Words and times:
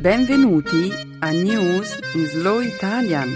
Benvenuti 0.00 0.90
a 1.18 1.30
News 1.30 1.98
in 2.14 2.24
Slow 2.24 2.60
Italian, 2.60 3.28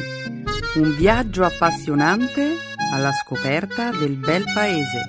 un 0.77 0.97
viaggio 0.97 1.45
appassionante 1.45 2.55
alla 2.91 3.13
scoperta 3.13 3.91
del 3.91 4.17
bel 4.17 4.45
paese. 4.55 5.05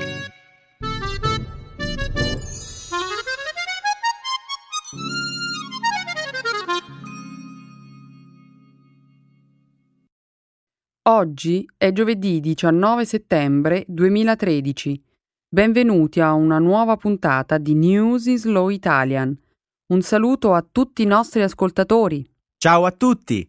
Oggi 11.03 11.65
è 11.77 11.93
giovedì 11.93 12.41
19 12.41 13.05
settembre 13.05 13.85
2013. 13.87 15.01
Benvenuti 15.47 16.19
a 16.19 16.33
una 16.33 16.59
nuova 16.59 16.97
puntata 16.97 17.57
di 17.57 17.75
News 17.75 18.25
in 18.25 18.39
Slow 18.39 18.67
Italian 18.67 19.43
un 19.87 20.01
saluto 20.01 20.53
a 20.53 20.65
tutti 20.69 21.03
i 21.03 21.05
nostri 21.05 21.43
ascoltatori. 21.43 22.27
Ciao 22.57 22.85
a 22.85 22.91
tutti! 22.91 23.47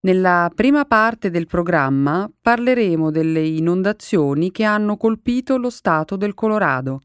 Nella 0.00 0.48
prima 0.54 0.84
parte 0.84 1.30
del 1.30 1.48
programma 1.48 2.30
parleremo 2.40 3.10
delle 3.10 3.44
inondazioni 3.44 4.52
che 4.52 4.62
hanno 4.62 4.96
colpito 4.96 5.56
lo 5.56 5.70
Stato 5.70 6.14
del 6.14 6.34
Colorado, 6.34 7.00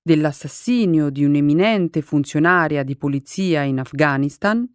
dell'assassinio 0.00 1.10
di 1.10 1.24
un'eminente 1.24 2.00
funzionaria 2.00 2.82
di 2.82 2.96
polizia 2.96 3.62
in 3.64 3.78
Afghanistan, 3.78 4.66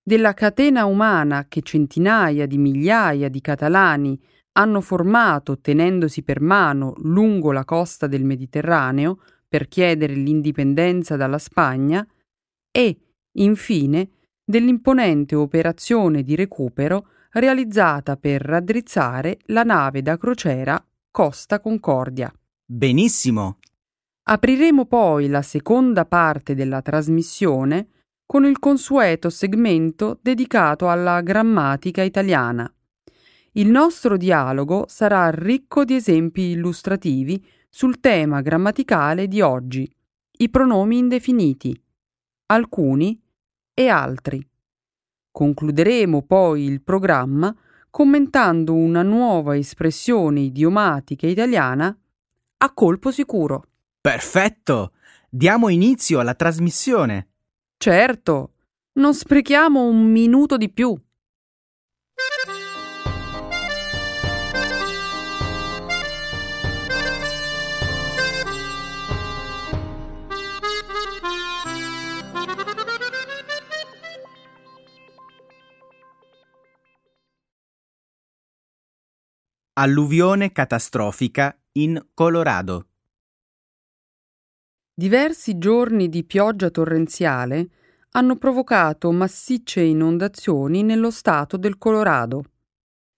della 0.00 0.32
catena 0.32 0.84
umana 0.84 1.46
che 1.48 1.62
centinaia 1.62 2.46
di 2.46 2.56
migliaia 2.56 3.28
di 3.28 3.40
catalani 3.40 4.16
hanno 4.52 4.80
formato 4.80 5.58
tenendosi 5.58 6.22
per 6.22 6.40
mano 6.40 6.94
lungo 6.98 7.50
la 7.50 7.64
costa 7.64 8.06
del 8.06 8.22
Mediterraneo 8.24 9.18
per 9.48 9.66
chiedere 9.66 10.14
l'indipendenza 10.14 11.16
dalla 11.16 11.38
Spagna, 11.38 12.06
e, 12.70 12.98
infine, 13.32 14.10
dell'imponente 14.44 15.34
operazione 15.34 16.22
di 16.22 16.34
recupero 16.34 17.08
realizzata 17.32 18.16
per 18.16 18.40
raddrizzare 18.40 19.38
la 19.46 19.62
nave 19.62 20.00
da 20.02 20.16
crociera 20.16 20.82
Costa 21.10 21.60
Concordia. 21.60 22.32
Benissimo. 22.64 23.58
Apriremo 24.30 24.86
poi 24.86 25.28
la 25.28 25.42
seconda 25.42 26.04
parte 26.04 26.54
della 26.54 26.82
trasmissione 26.82 27.88
con 28.26 28.44
il 28.44 28.58
consueto 28.58 29.30
segmento 29.30 30.18
dedicato 30.20 30.88
alla 30.88 31.20
grammatica 31.22 32.02
italiana. 32.02 32.70
Il 33.52 33.68
nostro 33.68 34.16
dialogo 34.16 34.84
sarà 34.86 35.30
ricco 35.30 35.84
di 35.84 35.94
esempi 35.94 36.50
illustrativi 36.50 37.44
sul 37.70 38.00
tema 38.00 38.40
grammaticale 38.42 39.26
di 39.26 39.40
oggi, 39.40 39.90
i 40.40 40.48
pronomi 40.50 40.98
indefiniti 40.98 41.78
alcuni 42.50 43.20
e 43.74 43.88
altri. 43.88 44.46
Concluderemo 45.30 46.22
poi 46.22 46.64
il 46.64 46.82
programma 46.82 47.54
commentando 47.90 48.74
una 48.74 49.02
nuova 49.02 49.56
espressione 49.56 50.40
idiomatica 50.40 51.26
italiana 51.26 51.96
a 52.58 52.72
colpo 52.72 53.10
sicuro. 53.10 53.64
Perfetto! 54.00 54.92
Diamo 55.28 55.68
inizio 55.68 56.20
alla 56.20 56.34
trasmissione. 56.34 57.28
Certo, 57.76 58.52
non 58.94 59.14
sprechiamo 59.14 59.84
un 59.84 60.10
minuto 60.10 60.56
di 60.56 60.70
più. 60.70 60.98
Alluvione 79.80 80.50
catastrofica 80.50 81.56
in 81.74 82.04
Colorado. 82.12 82.88
Diversi 84.92 85.56
giorni 85.56 86.08
di 86.08 86.24
pioggia 86.24 86.68
torrenziale 86.68 87.68
hanno 88.10 88.34
provocato 88.38 89.12
massicce 89.12 89.80
inondazioni 89.82 90.82
nello 90.82 91.12
stato 91.12 91.56
del 91.56 91.78
Colorado. 91.78 92.44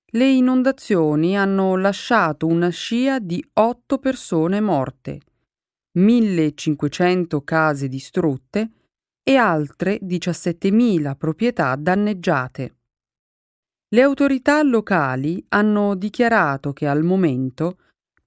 Le 0.09 0.28
inondazioni 0.28 1.34
hanno 1.34 1.78
lasciato 1.78 2.47
una 2.47 2.69
scia 2.69 3.19
di 3.21 3.42
otto 3.54 3.97
persone 3.98 4.60
morte, 4.60 5.21
1500 5.92 7.42
case 7.42 7.88
distrutte 7.88 8.71
e 9.22 9.37
altre 9.37 9.98
17.000 10.03 11.16
proprietà 11.16 11.75
danneggiate. 11.77 12.79
Le 13.92 14.02
autorità 14.02 14.62
locali 14.62 15.44
hanno 15.48 15.96
dichiarato 15.96 16.72
che 16.72 16.86
al 16.86 17.02
momento 17.02 17.78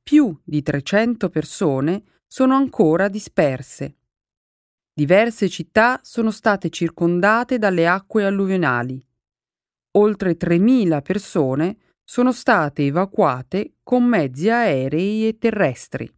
più 0.04 0.38
di 0.44 0.62
300 0.62 1.30
persone 1.30 2.04
sono 2.28 2.54
ancora 2.54 3.08
disperse. 3.08 3.96
Diverse 4.94 5.48
città 5.48 6.02
sono 6.04 6.32
state 6.32 6.70
circondate 6.70 7.60
dalle 7.60 7.88
acque 7.88 8.26
alluvionali. 8.26 9.02
Oltre 9.92 10.36
3.000 10.36 11.02
persone 11.02 11.78
sono 12.04 12.34
state 12.34 12.84
evacuate 12.84 13.76
con 13.84 14.04
mezzi 14.04 14.50
aerei 14.50 15.30
e 15.30 15.38
terrestri. 15.38 16.14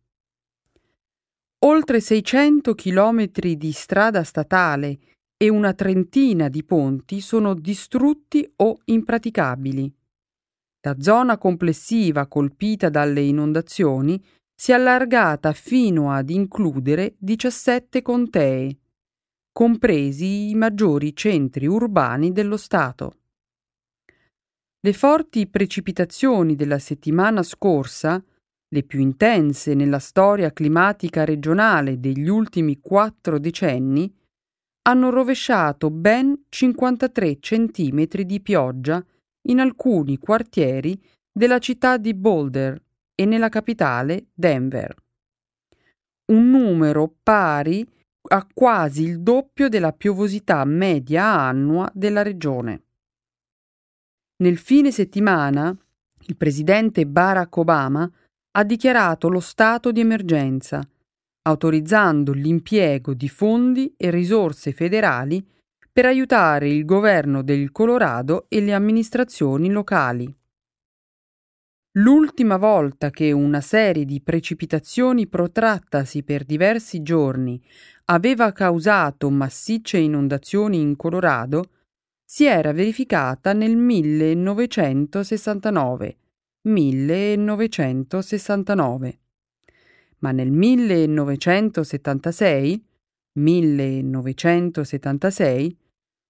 Oltre 1.66 2.00
600 2.00 2.73
chilometri 2.73 3.57
di 3.57 3.72
strada 3.72 4.23
statale 4.23 4.97
e 5.38 5.50
una 5.50 5.73
trentina 5.73 6.47
di 6.47 6.63
ponti 6.63 7.19
sono 7.19 7.53
distrutti 7.53 8.50
o 8.57 8.78
impraticabili. 8.85 9.94
La 10.81 10.96
zona 11.00 11.38
complessiva 11.38 12.28
colpita 12.28 12.90
dalle 12.90 13.22
inondazioni 13.22 14.23
si 14.53 14.72
è 14.72 14.75
allargata 14.75 15.51
fino 15.51 16.12
ad 16.12 16.29
includere 16.29 17.16
17 17.18 18.01
contee, 18.01 18.78
compresi 19.51 20.50
i 20.50 20.56
maggiori 20.56 21.16
centri 21.16 21.66
urbani 21.66 22.31
dello 22.31 22.56
Stato. 22.56 23.16
Le 24.79 24.94
forti 24.94 25.47
precipitazioni 25.47 26.56
della 26.56 26.78
settimana 26.78 27.41
scorsa, 27.41 28.23
le 28.67 28.84
più 28.84 29.00
intense 29.00 29.73
nella 29.73 30.00
storia 30.00 30.52
climatica 30.52 31.25
regionale 31.25 32.00
degli 32.00 32.28
ultimi 32.28 32.79
quattro 32.79 33.40
decenni, 33.40 34.13
hanno 34.88 35.09
rovesciato 35.09 35.90
ben 35.90 36.46
53 36.50 37.38
centimetri 37.40 38.25
di 38.25 38.40
pioggia 38.40 39.03
in 39.47 39.59
alcuni 39.59 40.18
quartieri 40.18 41.00
della 41.31 41.59
città 41.59 41.97
di 41.97 42.13
Boulder 42.13 42.81
e 43.16 43.25
nella 43.25 43.50
capitale 43.50 44.28
Denver. 44.34 44.96
Un 46.31 46.50
numero 46.50 47.16
pari 47.22 47.88
a 48.28 48.47
quasi 48.51 49.03
il 49.03 49.22
doppio 49.22 49.69
della 49.69 49.91
piovosità 49.91 50.63
media 50.66 51.25
annua 51.25 51.90
della 51.94 52.22
regione. 52.22 52.84
Nel 54.38 54.57
fine 54.57 54.91
settimana, 54.91 55.75
il 56.28 56.35
presidente 56.35 57.06
Barack 57.06 57.57
Obama 57.57 58.09
ha 58.57 58.63
dichiarato 58.63 59.29
lo 59.29 59.40
stato 59.40 59.91
di 59.91 60.00
emergenza 60.00 60.88
autorizzando 61.47 62.33
l'impiego 62.33 63.13
di 63.13 63.29
fondi 63.29 63.94
e 63.95 64.09
risorse 64.09 64.72
federali 64.72 65.47
per 65.91 66.06
aiutare 66.06 66.67
il 66.69 66.85
governo 66.85 67.44
del 67.44 67.72
Colorado 67.72 68.47
e 68.50 68.61
le 68.61 68.73
amministrazioni 68.73 69.69
locali. 69.69 70.35
L'ultima 71.97 72.57
volta 72.57 73.11
che 73.11 73.31
una 73.31 73.61
serie 73.61 74.03
di 74.03 74.19
precipitazioni 74.22 75.28
protrattasi 75.28 76.23
per 76.23 76.43
diversi 76.43 77.02
giorni 77.02 77.64
aveva 78.05 78.52
causato 78.52 79.29
massicce 79.29 79.97
inondazioni 79.97 80.81
in 80.81 80.97
Colorado 80.97 81.70
si 82.25 82.43
era 82.46 82.73
verificata 82.73 83.53
nel 83.53 83.78
1969. 83.78 86.17
1969 86.64 89.20
ma 90.25 90.31
nel 90.31 90.49
1976, 90.49 92.83
1976 93.33 95.77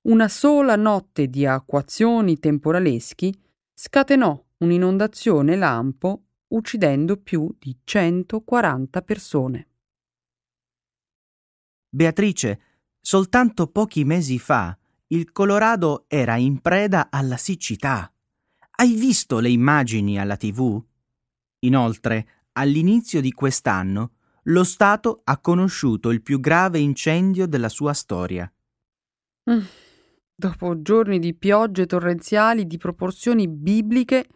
una 0.10 0.28
sola 0.28 0.76
notte 0.76 1.30
di 1.30 1.46
acquazioni 1.46 2.38
temporaleschi 2.38 3.34
scatenò 3.74 4.46
un'inondazione 4.58 5.56
lampo 5.56 6.24
uccidendo 6.50 7.16
più 7.16 7.50
di 7.58 7.74
140 7.86 9.02
persone. 9.02 9.70
Beatrice, 11.90 12.60
soltanto 13.00 13.68
pochi 13.68 14.04
mesi 14.04 14.38
fa 14.40 14.78
il 15.08 15.32
Colorado 15.32 16.04
era 16.10 16.36
in 16.36 16.60
preda 16.60 17.10
alla 17.10 17.38
siccità. 17.38 18.14
Hai 18.72 18.94
visto 18.96 19.40
le 19.40 19.48
immagini 19.48 20.20
alla 20.20 20.36
TV? 20.36 20.84
Inoltre, 21.60 22.28
all'inizio 22.56 23.22
di 23.22 23.32
quest'anno 23.32 24.12
lo 24.48 24.64
Stato 24.64 25.22
ha 25.24 25.40
conosciuto 25.40 26.12
il 26.12 26.22
più 26.22 26.40
grave 26.40 26.80
incendio 26.80 27.48
della 27.48 27.70
sua 27.70 27.94
storia. 27.94 28.52
Mm, 29.50 29.64
Dopo 30.38 30.82
giorni 30.82 31.18
di 31.20 31.34
piogge 31.34 31.86
torrenziali 31.86 32.68
di 32.68 32.78
proporzioni 32.78 33.48
bibliche, 33.48 34.28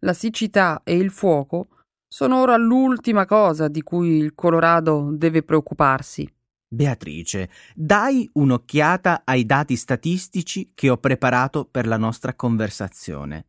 la 0.00 0.12
siccità 0.12 0.80
e 0.82 0.96
il 0.96 1.10
fuoco 1.10 1.68
sono 2.08 2.40
ora 2.40 2.56
l'ultima 2.56 3.26
cosa 3.26 3.68
di 3.68 3.80
cui 3.82 4.16
il 4.16 4.34
Colorado 4.34 5.10
deve 5.12 5.44
preoccuparsi. 5.44 6.28
Beatrice, 6.66 7.48
dai 7.76 8.28
un'occhiata 8.32 9.22
ai 9.24 9.46
dati 9.46 9.76
statistici 9.76 10.72
che 10.74 10.90
ho 10.90 10.96
preparato 10.96 11.64
per 11.64 11.86
la 11.86 11.96
nostra 11.96 12.34
conversazione. 12.34 13.46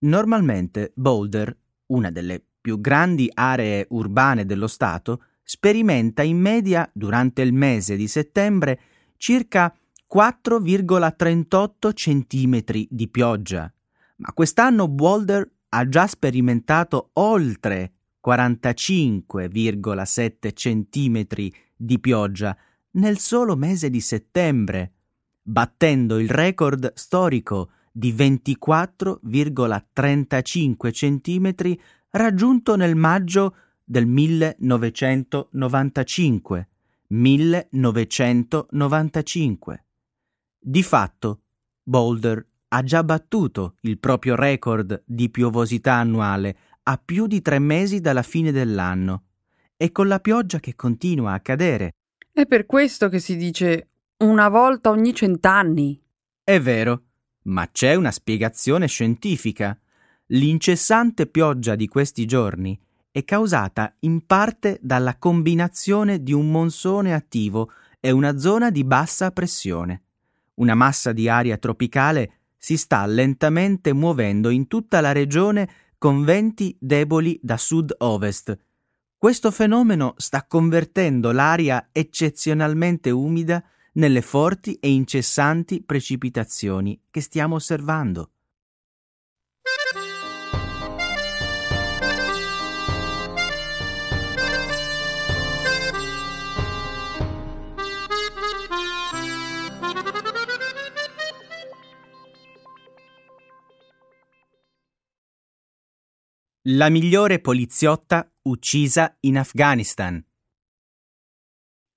Normalmente 0.00 0.92
Boulder, 0.94 1.56
una 1.86 2.12
delle 2.12 2.44
più 2.60 2.80
grandi 2.80 3.30
aree 3.32 3.86
urbane 3.90 4.44
dello 4.44 4.66
Stato, 4.66 5.22
sperimenta 5.42 6.22
in 6.22 6.38
media 6.38 6.88
durante 6.92 7.42
il 7.42 7.52
mese 7.52 7.96
di 7.96 8.06
settembre 8.06 8.80
circa 9.16 9.74
4,38 10.12 11.92
centimetri 11.92 12.86
di 12.90 13.08
pioggia, 13.08 13.72
ma 14.16 14.32
quest'anno 14.32 14.88
Boulder 14.88 15.48
ha 15.70 15.88
già 15.88 16.06
sperimentato 16.06 17.10
oltre 17.14 17.94
45,7 18.26 20.52
centimetri 20.54 21.52
di 21.76 21.98
pioggia 21.98 22.56
nel 22.92 23.18
solo 23.18 23.54
mese 23.56 23.90
di 23.90 24.00
settembre, 24.00 24.92
battendo 25.42 26.18
il 26.18 26.30
record 26.30 26.92
storico 26.94 27.72
di 27.92 28.12
24,35 28.12 30.92
centimetri 30.92 31.78
raggiunto 32.10 32.76
nel 32.76 32.96
maggio 32.96 33.54
del 33.84 34.06
1995. 34.06 36.68
1995. 37.08 39.84
Di 40.58 40.82
fatto, 40.82 41.42
Boulder 41.82 42.46
ha 42.68 42.82
già 42.82 43.02
battuto 43.02 43.76
il 43.82 43.98
proprio 43.98 44.34
record 44.34 45.02
di 45.06 45.30
piovosità 45.30 45.94
annuale 45.94 46.56
a 46.82 47.00
più 47.02 47.26
di 47.26 47.40
tre 47.40 47.58
mesi 47.58 48.00
dalla 48.00 48.22
fine 48.22 48.52
dell'anno 48.52 49.22
e 49.76 49.90
con 49.92 50.08
la 50.08 50.20
pioggia 50.20 50.58
che 50.58 50.74
continua 50.74 51.32
a 51.32 51.40
cadere. 51.40 51.92
È 52.32 52.46
per 52.46 52.66
questo 52.66 53.08
che 53.08 53.20
si 53.20 53.36
dice 53.36 53.88
una 54.18 54.48
volta 54.48 54.90
ogni 54.90 55.14
cent'anni. 55.14 56.00
È 56.42 56.60
vero, 56.60 57.04
ma 57.44 57.68
c'è 57.70 57.94
una 57.94 58.10
spiegazione 58.10 58.86
scientifica. 58.86 59.78
L'incessante 60.32 61.26
pioggia 61.26 61.74
di 61.74 61.88
questi 61.88 62.26
giorni 62.26 62.78
è 63.10 63.24
causata 63.24 63.94
in 64.00 64.26
parte 64.26 64.78
dalla 64.82 65.16
combinazione 65.16 66.22
di 66.22 66.34
un 66.34 66.50
monsone 66.50 67.14
attivo 67.14 67.72
e 67.98 68.10
una 68.10 68.36
zona 68.36 68.70
di 68.70 68.84
bassa 68.84 69.30
pressione. 69.30 70.02
Una 70.56 70.74
massa 70.74 71.12
di 71.12 71.30
aria 71.30 71.56
tropicale 71.56 72.40
si 72.58 72.76
sta 72.76 73.06
lentamente 73.06 73.94
muovendo 73.94 74.50
in 74.50 74.66
tutta 74.66 75.00
la 75.00 75.12
regione 75.12 75.66
con 75.96 76.24
venti 76.24 76.76
deboli 76.78 77.40
da 77.42 77.56
sud-ovest. 77.56 78.58
Questo 79.16 79.50
fenomeno 79.50 80.12
sta 80.18 80.44
convertendo 80.46 81.32
l'aria 81.32 81.88
eccezionalmente 81.90 83.08
umida 83.08 83.64
nelle 83.92 84.20
forti 84.20 84.74
e 84.74 84.90
incessanti 84.90 85.82
precipitazioni 85.82 87.00
che 87.10 87.22
stiamo 87.22 87.54
osservando. 87.54 88.32
La 106.62 106.88
migliore 106.88 107.38
poliziotta 107.38 108.28
uccisa 108.42 109.16
in 109.20 109.38
Afghanistan. 109.38 110.20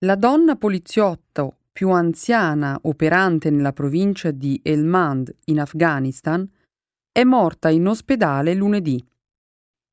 La 0.05 0.15
donna 0.15 0.55
poliziotto 0.55 1.57
più 1.71 1.89
anziana 1.89 2.77
operante 2.83 3.49
nella 3.49 3.73
provincia 3.73 4.29
di 4.29 4.59
Helmand 4.63 5.35
in 5.45 5.59
Afghanistan 5.59 6.47
è 7.11 7.23
morta 7.23 7.69
in 7.69 7.87
ospedale 7.87 8.53
lunedì. 8.53 9.03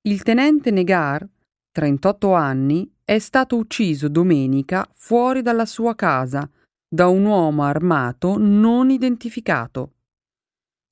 Il 0.02 0.22
tenente 0.22 0.70
Negar, 0.70 1.26
38 1.72 2.34
anni, 2.34 2.92
è 3.02 3.18
stato 3.18 3.56
ucciso 3.56 4.08
domenica 4.08 4.86
fuori 4.92 5.40
dalla 5.40 5.64
sua 5.64 5.94
casa 5.94 6.48
da 6.86 7.08
un 7.08 7.24
uomo 7.24 7.62
armato 7.62 8.36
non 8.36 8.90
identificato. 8.90 9.94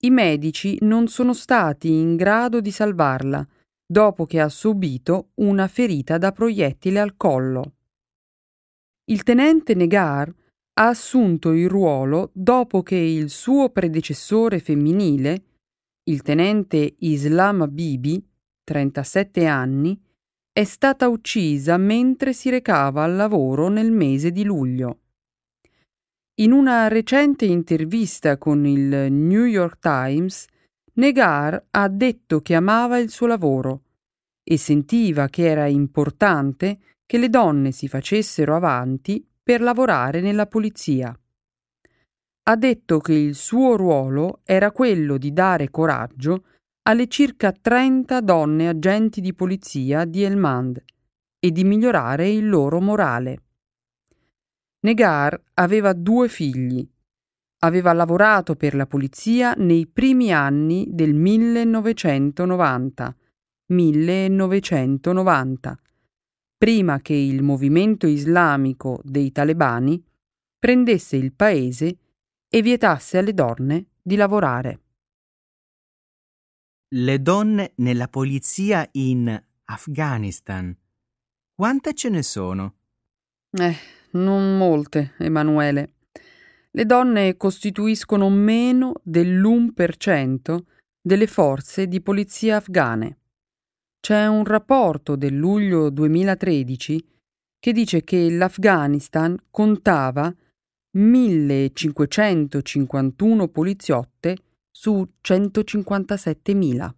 I 0.00 0.10
medici 0.10 0.78
non 0.80 1.08
sono 1.08 1.34
stati 1.34 1.90
in 1.90 2.16
grado 2.16 2.62
di 2.62 2.70
salvarla 2.70 3.46
dopo 3.86 4.26
che 4.26 4.40
ha 4.40 4.48
subito 4.48 5.30
una 5.34 5.68
ferita 5.68 6.18
da 6.18 6.32
proiettile 6.32 6.98
al 6.98 7.16
collo. 7.16 7.74
Il 9.04 9.22
tenente 9.22 9.74
Negar 9.74 10.28
ha 10.78 10.88
assunto 10.88 11.52
il 11.52 11.68
ruolo 11.68 12.30
dopo 12.34 12.82
che 12.82 12.96
il 12.96 13.30
suo 13.30 13.70
predecessore 13.70 14.58
femminile, 14.58 15.44
il 16.04 16.22
tenente 16.22 16.96
Islam 16.98 17.66
Bibi, 17.70 18.22
37 18.64 19.46
anni, 19.46 19.98
è 20.52 20.64
stata 20.64 21.08
uccisa 21.08 21.76
mentre 21.76 22.32
si 22.32 22.50
recava 22.50 23.04
al 23.04 23.14
lavoro 23.14 23.68
nel 23.68 23.92
mese 23.92 24.32
di 24.32 24.42
luglio. 24.42 25.00
In 26.38 26.52
una 26.52 26.88
recente 26.88 27.46
intervista 27.46 28.36
con 28.36 28.66
il 28.66 29.10
New 29.12 29.44
York 29.44 29.78
Times, 29.78 30.46
Negar 30.98 31.62
ha 31.72 31.88
detto 31.88 32.40
che 32.40 32.54
amava 32.54 32.98
il 32.98 33.10
suo 33.10 33.26
lavoro 33.26 33.82
e 34.42 34.56
sentiva 34.56 35.28
che 35.28 35.44
era 35.44 35.66
importante 35.66 36.78
che 37.04 37.18
le 37.18 37.28
donne 37.28 37.70
si 37.70 37.86
facessero 37.86 38.56
avanti 38.56 39.26
per 39.42 39.60
lavorare 39.60 40.22
nella 40.22 40.46
polizia. 40.46 41.14
Ha 42.48 42.56
detto 42.56 43.00
che 43.00 43.12
il 43.12 43.34
suo 43.34 43.76
ruolo 43.76 44.40
era 44.44 44.72
quello 44.72 45.18
di 45.18 45.32
dare 45.32 45.70
coraggio 45.70 46.44
alle 46.88 47.08
circa 47.08 47.52
30 47.52 48.20
donne 48.22 48.68
agenti 48.68 49.20
di 49.20 49.34
polizia 49.34 50.04
di 50.06 50.22
Helmand 50.22 50.82
e 51.38 51.50
di 51.50 51.64
migliorare 51.64 52.30
il 52.30 52.48
loro 52.48 52.80
morale. 52.80 53.42
Negar 54.80 55.38
aveva 55.54 55.92
due 55.92 56.28
figli 56.28 56.88
aveva 57.66 57.92
lavorato 57.92 58.56
per 58.56 58.74
la 58.74 58.86
polizia 58.86 59.52
nei 59.54 59.86
primi 59.86 60.32
anni 60.32 60.86
del 60.88 61.14
1990, 61.14 63.16
1990, 63.66 65.78
prima 66.56 67.00
che 67.00 67.14
il 67.14 67.42
movimento 67.42 68.06
islamico 68.06 69.00
dei 69.02 69.32
talebani 69.32 70.02
prendesse 70.58 71.16
il 71.16 71.34
paese 71.34 71.98
e 72.48 72.62
vietasse 72.62 73.18
alle 73.18 73.34
donne 73.34 73.88
di 74.00 74.16
lavorare. 74.16 74.80
Le 76.88 77.20
donne 77.20 77.72
nella 77.76 78.08
polizia 78.08 78.88
in 78.92 79.38
Afghanistan. 79.64 80.74
Quante 81.54 81.94
ce 81.94 82.08
ne 82.08 82.22
sono? 82.22 82.74
Eh, 83.50 83.76
non 84.12 84.56
molte, 84.56 85.14
Emanuele 85.18 85.95
le 86.76 86.84
donne 86.84 87.38
costituiscono 87.38 88.28
meno 88.28 89.00
dell'1% 89.02 90.58
delle 91.00 91.26
forze 91.26 91.88
di 91.88 92.02
polizia 92.02 92.56
afghane. 92.56 93.20
C'è 93.98 94.26
un 94.26 94.44
rapporto 94.44 95.16
del 95.16 95.34
luglio 95.34 95.88
2013 95.88 97.02
che 97.58 97.72
dice 97.72 98.04
che 98.04 98.30
l'Afghanistan 98.30 99.34
contava 99.50 100.30
1551 100.90 103.48
poliziotte 103.48 104.36
su 104.70 105.14
157.000. 105.26 106.90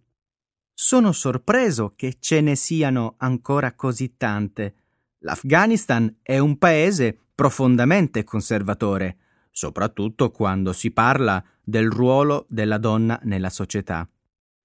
Sono 0.73 1.13
sorpreso 1.13 1.93
che 1.95 2.17
ce 2.19 2.41
ne 2.41 2.57
siano 2.57 3.13
ancora 3.17 3.73
così 3.75 4.17
tante. 4.17 4.73
L'Afghanistan 5.19 6.17
è 6.21 6.37
un 6.37 6.57
paese 6.57 7.17
profondamente 7.33 8.25
conservatore 8.25 9.19
soprattutto 9.59 10.31
quando 10.31 10.71
si 10.71 10.89
parla 10.91 11.43
del 11.61 11.89
ruolo 11.89 12.45
della 12.47 12.77
donna 12.77 13.19
nella 13.23 13.49
società. 13.49 14.07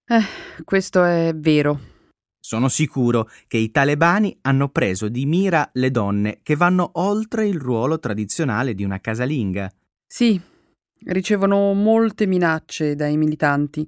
Eh, 0.06 0.62
questo 0.62 1.02
è 1.02 1.32
vero. 1.34 1.80
Sono 2.38 2.68
sicuro 2.68 3.28
che 3.48 3.56
i 3.56 3.72
talebani 3.72 4.38
hanno 4.42 4.68
preso 4.68 5.08
di 5.08 5.26
mira 5.26 5.68
le 5.72 5.90
donne 5.90 6.38
che 6.44 6.54
vanno 6.54 6.90
oltre 6.94 7.48
il 7.48 7.58
ruolo 7.58 7.98
tradizionale 7.98 8.72
di 8.72 8.84
una 8.84 9.00
casalinga. 9.00 9.68
Sì, 10.06 10.40
ricevono 11.06 11.72
molte 11.72 12.26
minacce 12.26 12.94
dai 12.94 13.16
militanti. 13.16 13.84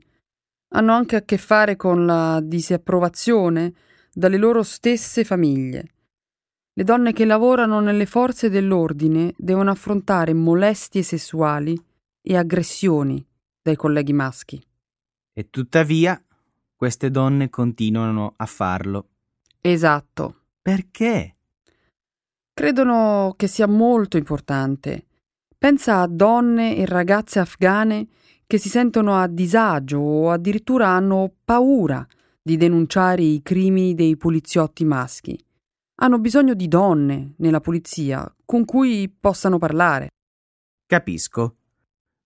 Hanno 0.71 0.93
anche 0.93 1.15
a 1.15 1.23
che 1.23 1.39
fare 1.39 1.77
con 1.77 2.05
la 2.05 2.41
disapprovazione 2.43 3.73
dalle 4.13 4.39
loro 4.39 4.65
stesse 4.65 5.23
famiglie. 5.23 5.91
Le 6.79 6.85
donne 6.85 7.15
che 7.15 7.25
lavorano 7.25 7.81
nelle 7.81 8.05
forze 8.05 8.51
dell'ordine 8.51 9.33
devono 9.39 9.71
affrontare 9.71 10.35
molestie 10.35 11.03
sessuali 11.03 11.75
e 12.21 12.37
aggressioni 12.37 13.27
dai 13.63 13.77
colleghi 13.77 14.13
maschi. 14.13 14.63
E 15.33 15.49
tuttavia 15.49 16.23
queste 16.75 17.11
donne 17.11 17.49
continuano 17.49 18.35
a 18.37 18.45
farlo. 18.45 19.09
Esatto. 19.59 20.43
Perché? 20.61 21.37
Credono 22.53 23.33
che 23.39 23.47
sia 23.47 23.67
molto 23.67 24.19
importante. 24.19 25.07
Pensa 25.57 26.03
a 26.03 26.07
donne 26.07 26.77
e 26.77 26.85
ragazze 26.85 27.39
afghane 27.39 28.07
che 28.47 28.59
si 28.59 28.69
sentono 28.69 29.15
a 29.15 29.27
disagio 29.29 29.99
o 29.99 30.31
addirittura 30.31 30.89
hanno 30.89 31.33
paura 31.43 32.07
di 32.43 32.59
denunciare 32.59 33.23
i 33.23 33.41
crimini 33.43 33.95
dei 33.95 34.19
poliziotti 34.19 34.85
maschi. 34.85 35.43
Hanno 35.99 36.19
bisogno 36.19 36.53
di 36.53 36.69
donne 36.69 37.35
nella 37.39 37.61
polizia 37.61 38.31
con 38.45 38.67
cui 38.67 39.09
possano 39.09 39.57
parlare. 39.57 40.09
Capisco. 40.85 41.57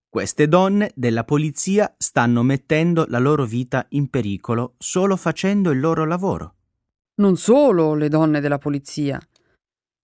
Queste 0.08 0.48
donne 0.48 0.90
della 0.96 1.22
polizia 1.22 1.94
stanno 1.96 2.42
mettendo 2.42 3.04
la 3.08 3.20
loro 3.20 3.44
vita 3.44 3.86
in 3.90 4.10
pericolo 4.10 4.74
solo 4.78 5.14
facendo 5.14 5.70
il 5.70 5.78
loro 5.78 6.04
lavoro. 6.04 6.54
Non 7.20 7.36
solo 7.36 7.94
le 7.94 8.08
donne 8.08 8.40
della 8.40 8.58
polizia. 8.58 9.20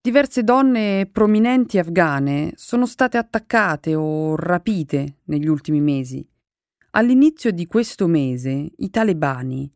Diverse 0.00 0.44
donne 0.44 1.08
prominenti 1.10 1.78
afghane 1.78 2.52
sono 2.54 2.86
state 2.86 3.16
attaccate 3.16 3.96
o 3.96 4.36
rapite 4.36 5.16
negli 5.24 5.48
ultimi 5.48 5.80
mesi. 5.80 6.24
All'inizio 6.90 7.50
di 7.50 7.66
questo 7.66 8.06
mese 8.06 8.70
i 8.76 8.90
talebani 8.90 9.68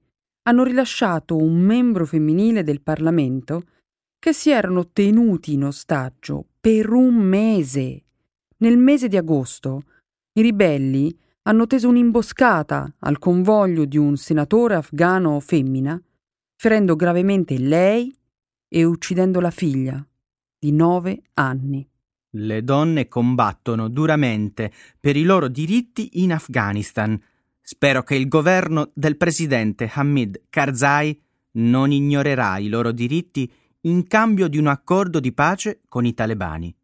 hanno 0.43 0.63
rilasciato 0.63 1.37
un 1.37 1.59
membro 1.59 2.07
femminile 2.07 2.63
del 2.63 2.83
Parlamento 2.83 3.65
che 4.21 4.35
si 4.35 4.51
erano 4.51 4.91
tenuti 4.91 5.55
in 5.55 5.65
ostaggio 5.65 6.47
per 6.61 6.91
un 6.91 7.15
mese. 7.15 8.05
Nel 8.59 8.77
mese 8.77 9.09
di 9.09 9.17
agosto 9.17 9.85
i 10.35 10.43
ribelli 10.43 11.19
hanno 11.45 11.67
teso 11.67 11.89
un'imboscata 11.89 12.97
al 12.99 13.19
convoglio 13.19 13.87
di 13.87 13.97
un 13.97 14.19
senatore 14.19 14.75
afghano 14.75 15.41
femmina, 15.41 16.01
ferendo 16.55 16.97
gravemente 16.97 17.59
lei 17.59 18.15
e 18.69 18.85
uccidendo 18.85 19.41
la 19.41 19.51
figlia 19.51 20.07
di 20.59 20.71
nove 20.71 21.23
anni. 21.35 21.89
Le 22.33 22.63
donne 22.63 23.09
combattono 23.09 23.89
duramente 23.89 24.71
per 25.01 25.17
i 25.17 25.23
loro 25.23 25.49
diritti 25.49 26.23
in 26.23 26.35
Afghanistan. 26.35 27.19
Spero 27.63 28.03
che 28.03 28.17
il 28.17 28.29
governo 28.29 28.91
del 28.93 29.17
presidente 29.17 29.91
Hamid 29.93 30.43
Karzai 30.51 31.19
non 31.53 31.91
ignorerà 31.91 32.59
i 32.59 32.69
loro 32.69 32.93
diritti 32.93 33.51
in 33.83 34.07
cambio 34.07 34.49
di 34.49 34.59
un 34.59 34.67
accordo 34.67 35.21
di 35.21 35.33
pace 35.33 35.81
con 35.89 36.05
i 36.05 36.13
talebani. 36.13 36.75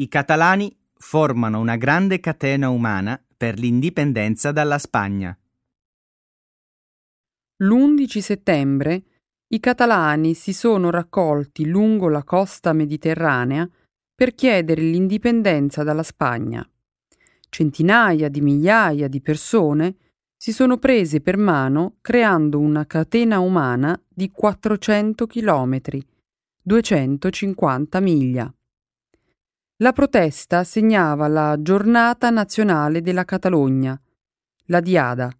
I 0.00 0.08
catalani 0.08 0.74
formano 0.96 1.58
una 1.58 1.76
grande 1.76 2.20
catena 2.20 2.70
umana 2.70 3.20
per 3.36 3.58
l'indipendenza 3.58 4.52
dalla 4.52 4.78
Spagna. 4.78 5.36
L'11 7.60 8.20
settembre 8.20 9.02
i 9.48 9.58
catalani 9.58 10.34
si 10.34 10.52
sono 10.52 10.90
raccolti 10.90 11.66
lungo 11.66 12.08
la 12.08 12.22
costa 12.22 12.72
mediterranea 12.72 13.68
per 14.14 14.34
chiedere 14.34 14.80
l'indipendenza 14.82 15.82
dalla 15.82 16.04
Spagna. 16.04 16.64
Centinaia 17.48 18.28
di 18.28 18.40
migliaia 18.40 19.08
di 19.08 19.20
persone 19.20 19.96
si 20.36 20.52
sono 20.52 20.76
prese 20.76 21.20
per 21.20 21.36
mano 21.36 21.96
creando 22.00 22.60
una 22.60 22.86
catena 22.86 23.40
umana 23.40 24.00
di 24.08 24.30
400 24.30 25.26
chilometri, 25.26 26.06
250 26.62 27.98
miglia. 27.98 28.54
La 29.78 29.92
protesta 29.92 30.62
segnava 30.62 31.26
la 31.26 31.56
Giornata 31.60 32.30
nazionale 32.30 33.00
della 33.00 33.24
Catalogna, 33.24 34.00
la 34.66 34.80
Diada. 34.80 35.32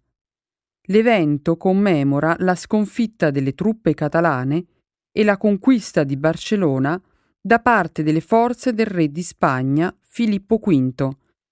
L'evento 0.91 1.55
commemora 1.55 2.35
la 2.39 2.55
sconfitta 2.55 3.29
delle 3.29 3.53
truppe 3.53 3.93
catalane 3.93 4.65
e 5.11 5.23
la 5.23 5.37
conquista 5.37 6.03
di 6.03 6.17
Barcellona 6.17 6.99
da 7.39 7.59
parte 7.59 8.01
delle 8.01 8.21
forze 8.21 8.73
del 8.73 8.87
re 8.87 9.09
di 9.09 9.21
Spagna 9.21 9.95
Filippo 10.01 10.57
V 10.57 11.09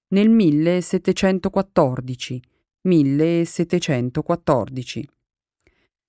nel 0.10 0.30
1714. 0.30 2.42
1714. 2.82 5.10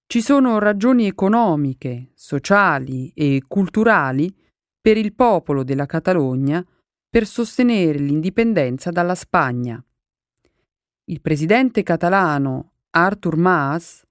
Ci 0.07 0.23
sono 0.23 0.59
ragioni 0.59 1.07
economiche, 1.07 2.13
sociali 2.15 3.13
e 3.15 3.43
culturali 3.47 4.35
per 4.81 4.97
il 4.97 5.13
popolo 5.13 5.65
della 5.65 5.85
Catalogna 5.85 6.67
per 7.11 7.27
sostenere 7.27 7.99
l'indipendenza 7.99 8.91
dalla 8.91 9.15
Spagna. 9.15 9.85
Il 11.05 11.21
presidente 11.21 11.83
catalano 11.83 12.73
Artur 13.01 13.37
Mas 13.37 14.05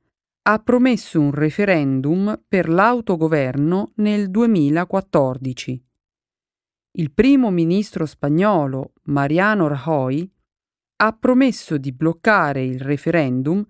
ha 0.43 0.59
promesso 0.59 1.19
un 1.19 1.31
referendum 1.31 2.41
per 2.47 2.69
l'autogoverno 2.69 3.91
nel 3.95 4.31
2014. 4.31 5.85
Il 6.91 7.11
primo 7.11 7.51
ministro 7.51 8.05
spagnolo 8.05 8.93
Mariano 9.07 9.67
Rajoy 9.67 10.31
ha 11.03 11.11
promesso 11.11 11.77
di 11.77 11.91
bloccare 11.91 12.63
il 12.63 12.79
referendum 12.79 13.61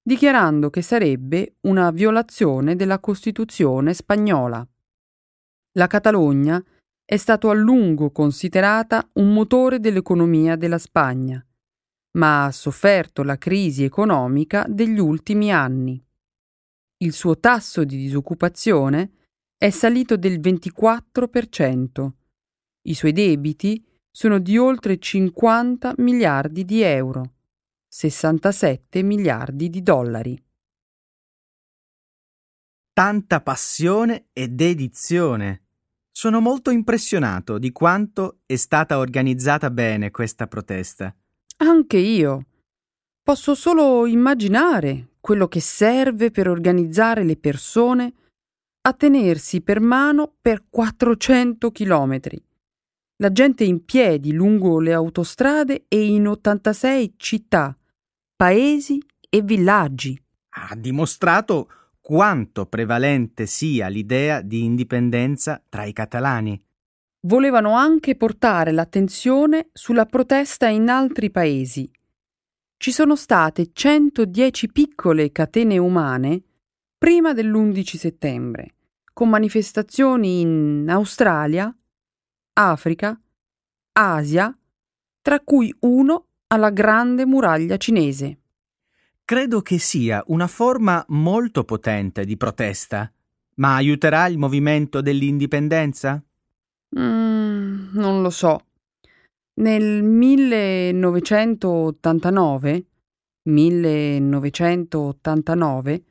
dichiarando 0.00 0.70
che 0.70 0.82
sarebbe 0.82 1.56
una 1.62 1.90
violazione 1.90 2.76
della 2.76 3.00
Costituzione 3.00 3.92
spagnola. 3.92 4.64
La 5.72 5.88
Catalogna 5.88 6.64
è 7.04 7.16
stato 7.16 7.50
a 7.50 7.54
lungo 7.54 8.12
considerata 8.12 9.10
un 9.14 9.32
motore 9.32 9.80
dell'economia 9.80 10.54
della 10.54 10.78
Spagna, 10.78 11.44
ma 12.12 12.44
ha 12.44 12.52
sofferto 12.52 13.22
la 13.22 13.38
crisi 13.38 13.84
economica 13.84 14.64
degli 14.68 14.98
ultimi 14.98 15.52
anni. 15.52 16.02
Il 16.98 17.12
suo 17.12 17.38
tasso 17.38 17.84
di 17.84 17.96
disoccupazione 17.96 19.12
è 19.56 19.70
salito 19.70 20.16
del 20.16 20.40
24%. 20.40 22.10
I 22.82 22.94
suoi 22.94 23.12
debiti 23.12 23.84
sono 24.10 24.38
di 24.38 24.58
oltre 24.58 24.98
50 24.98 25.94
miliardi 25.98 26.64
di 26.64 26.82
euro, 26.82 27.34
67 27.88 29.02
miliardi 29.02 29.70
di 29.70 29.82
dollari 29.82 30.42
tanta 33.00 33.40
passione 33.40 34.26
e 34.34 34.48
dedizione. 34.48 35.62
Sono 36.10 36.40
molto 36.40 36.70
impressionato 36.70 37.56
di 37.56 37.72
quanto 37.72 38.40
è 38.44 38.56
stata 38.56 38.98
organizzata 38.98 39.70
bene 39.70 40.10
questa 40.10 40.46
protesta. 40.46 41.16
Anche 41.62 41.98
io. 41.98 42.46
Posso 43.22 43.54
solo 43.54 44.06
immaginare 44.06 45.16
quello 45.20 45.46
che 45.46 45.60
serve 45.60 46.30
per 46.30 46.48
organizzare 46.48 47.22
le 47.22 47.36
persone 47.36 48.14
a 48.82 48.94
tenersi 48.94 49.60
per 49.60 49.78
mano 49.78 50.36
per 50.40 50.64
400 50.70 51.70
chilometri. 51.70 52.42
La 53.16 53.30
gente 53.30 53.64
in 53.64 53.84
piedi 53.84 54.32
lungo 54.32 54.80
le 54.80 54.94
autostrade 54.94 55.84
e 55.86 56.06
in 56.06 56.28
86 56.28 57.14
città, 57.18 57.76
paesi 58.34 58.98
e 59.28 59.42
villaggi. 59.42 60.18
Ha 60.54 60.74
dimostrato 60.74 61.70
quanto 62.00 62.64
prevalente 62.64 63.44
sia 63.44 63.88
l'idea 63.88 64.40
di 64.40 64.64
indipendenza 64.64 65.62
tra 65.68 65.84
i 65.84 65.92
catalani. 65.92 66.58
Volevano 67.24 67.74
anche 67.74 68.16
portare 68.16 68.72
l'attenzione 68.72 69.68
sulla 69.74 70.06
protesta 70.06 70.68
in 70.68 70.88
altri 70.88 71.30
paesi. 71.30 71.90
Ci 72.78 72.92
sono 72.92 73.14
state 73.14 73.72
110 73.74 74.68
piccole 74.68 75.30
catene 75.30 75.76
umane 75.76 76.42
prima 76.96 77.34
dell'11 77.34 77.96
settembre, 77.96 78.74
con 79.12 79.28
manifestazioni 79.28 80.40
in 80.40 80.86
Australia, 80.88 81.74
Africa, 82.54 83.20
Asia, 83.92 84.58
tra 85.20 85.40
cui 85.40 85.74
uno 85.80 86.26
alla 86.46 86.70
Grande 86.70 87.26
Muraglia 87.26 87.76
cinese. 87.76 88.38
Credo 89.26 89.60
che 89.60 89.78
sia 89.78 90.24
una 90.28 90.46
forma 90.46 91.04
molto 91.08 91.64
potente 91.64 92.24
di 92.24 92.38
protesta. 92.38 93.12
Ma 93.56 93.74
aiuterà 93.74 94.26
il 94.26 94.38
movimento 94.38 95.02
dell'indipendenza? 95.02 96.24
Mm, 96.98 97.90
non 97.92 98.22
lo 98.22 98.30
so. 98.30 98.64
Nel 99.60 100.02
1989, 100.02 102.86
1989, 103.48 106.04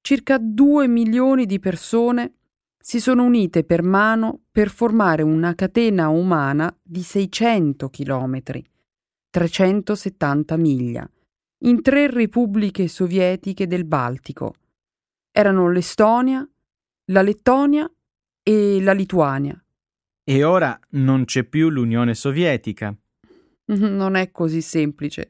circa 0.00 0.38
2 0.38 0.88
milioni 0.88 1.46
di 1.46 1.58
persone 1.58 2.34
si 2.82 3.00
sono 3.00 3.24
unite 3.24 3.64
per 3.64 3.82
mano 3.82 4.40
per 4.50 4.68
formare 4.68 5.22
una 5.22 5.54
catena 5.54 6.08
umana 6.08 6.76
di 6.82 7.02
600 7.02 7.88
chilometri, 7.88 8.62
370 9.30 10.56
miglia, 10.56 11.08
in 11.64 11.80
tre 11.80 12.10
repubbliche 12.10 12.88
sovietiche 12.88 13.68
del 13.68 13.84
Baltico. 13.84 14.54
Erano 15.30 15.70
l'Estonia, 15.70 16.44
la 17.12 17.22
Lettonia 17.22 17.88
e 18.42 18.82
la 18.82 18.92
Lituania. 18.92 19.61
E 20.24 20.44
ora 20.44 20.78
non 20.90 21.24
c'è 21.24 21.42
più 21.44 21.68
l'Unione 21.68 22.14
Sovietica. 22.14 22.94
Non 23.64 24.16
è 24.16 24.32
così 24.32 24.60
semplice. 24.60 25.28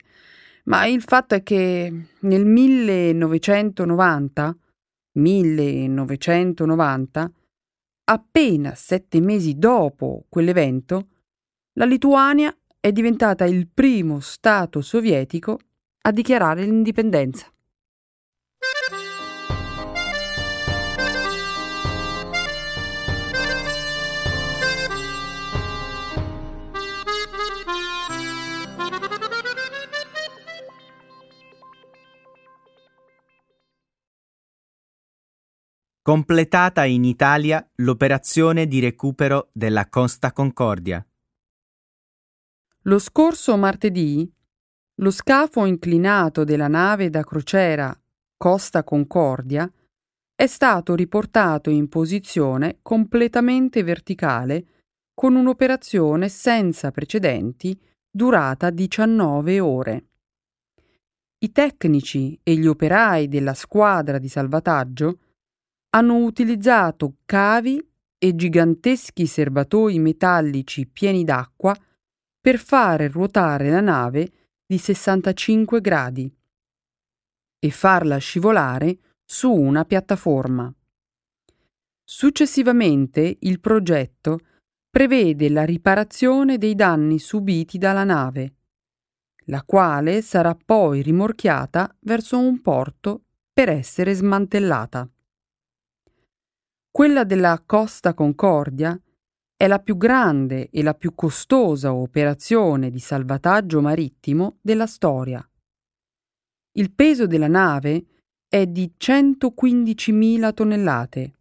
Ma 0.65 0.87
il 0.87 1.03
fatto 1.03 1.35
è 1.35 1.43
che 1.43 2.07
nel 2.21 2.47
1990, 2.47 4.57
1990, 5.19 7.31
appena 8.05 8.75
sette 8.75 9.21
mesi 9.21 9.59
dopo 9.59 10.25
quell'evento, 10.29 11.09
la 11.75 11.85
Lituania 11.85 12.57
è 12.81 12.91
diventata 12.91 13.45
il 13.45 13.69
primo 13.69 14.21
Stato 14.21 14.81
sovietico 14.81 15.59
a 16.03 16.11
dichiarare 16.11 16.65
l'indipendenza. 16.65 17.52
Completata 36.03 36.85
in 36.85 37.05
Italia 37.05 37.65
l'operazione 37.77 38.67
di 38.67 38.81
recupero 38.81 39.51
della 39.53 39.89
Costa 39.89 40.33
Concordia. 40.33 41.07
Lo 42.83 42.99
scorso 42.99 43.57
martedì, 43.57 44.29
lo 44.97 45.11
scafo 45.13 45.65
inclinato 45.65 46.43
della 46.43 46.67
nave 46.67 47.09
da 47.09 47.23
crociera 47.23 47.97
Costa 48.37 48.83
Concordia 48.83 49.73
è 50.35 50.47
stato 50.49 50.97
riportato 50.97 51.71
in 51.71 51.89
posizione 51.89 52.79
completamente 52.83 53.85
verticale 53.85 54.67
con 55.15 55.37
un'operazione 55.37 56.29
senza 56.29 56.91
precedenti 56.91 57.81
durata 58.11 58.71
19 58.71 59.61
ore. 59.61 60.07
I 61.39 61.53
tecnici 61.53 62.37
e 62.43 62.57
gli 62.57 62.67
operai 62.67 63.29
della 63.29 63.55
squadra 63.55 64.19
di 64.19 64.29
salvataggio 64.29 65.19
hanno 65.95 66.17
utilizzato 66.17 67.17
cavi 67.25 67.85
e 68.19 68.35
giganteschi 68.35 69.27
serbatoi 69.27 69.99
metallici 69.99 70.87
pieni 70.87 71.25
d'acqua 71.25 71.77
per 72.41 72.59
fare 72.59 73.09
ruotare 73.09 73.71
la 73.71 73.81
nave 73.81 74.31
di 74.67 74.79
65 74.79 75.81
gradi 75.81 76.35
e 77.59 77.71
farla 77.71 78.17
scivolare 78.17 78.99
su 79.25 79.53
una 79.53 79.85
piattaforma. 79.85 80.73
Successivamente 82.03 83.37
il 83.41 83.61
progetto 83.61 84.41
prevede 84.91 85.49
la 85.51 85.65
riparazione 85.65 86.59
dei 86.59 86.75
danni 86.75 87.19
subiti 87.19 87.79
dalla 87.79 88.05
nave, 88.05 88.55
la 89.47 89.63
quale 89.63 90.23
sarà 90.23 90.55
poi 90.55 91.03
rimorchiata 91.03 91.95
verso 92.01 92.39
un 92.39 92.61
porto 92.61 93.25
per 93.53 93.69
essere 93.69 94.15
smantellata. 94.15 95.09
Quella 96.95 97.25
della 97.25 97.63
Costa 97.65 98.13
Concordia 98.13 99.01
è 99.57 99.67
la 99.67 99.79
più 99.79 99.97
grande 99.97 100.69
e 100.69 100.83
la 100.83 100.93
più 100.93 101.15
costosa 101.15 101.95
operazione 101.95 102.91
di 102.91 102.99
salvataggio 102.99 103.81
marittimo 103.81 104.59
della 104.61 104.87
storia. 104.87 105.43
Il 106.73 106.93
peso 106.93 107.27
della 107.27 107.49
nave 107.49 108.05
è 108.47 108.67
di 108.67 108.93
115.000 108.99 110.53
tonnellate, 110.53 111.33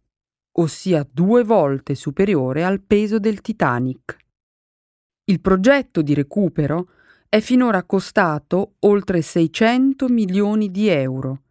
ossia 0.52 1.06
due 1.12 1.44
volte 1.44 1.96
superiore 1.96 2.64
al 2.64 2.80
peso 2.80 3.18
del 3.18 3.42
Titanic. 3.42 4.16
Il 5.24 5.42
progetto 5.42 6.00
di 6.00 6.14
recupero 6.14 6.88
è 7.28 7.40
finora 7.40 7.82
costato 7.82 8.76
oltre 8.80 9.20
600 9.20 10.08
milioni 10.08 10.70
di 10.70 10.88
euro 10.88 11.42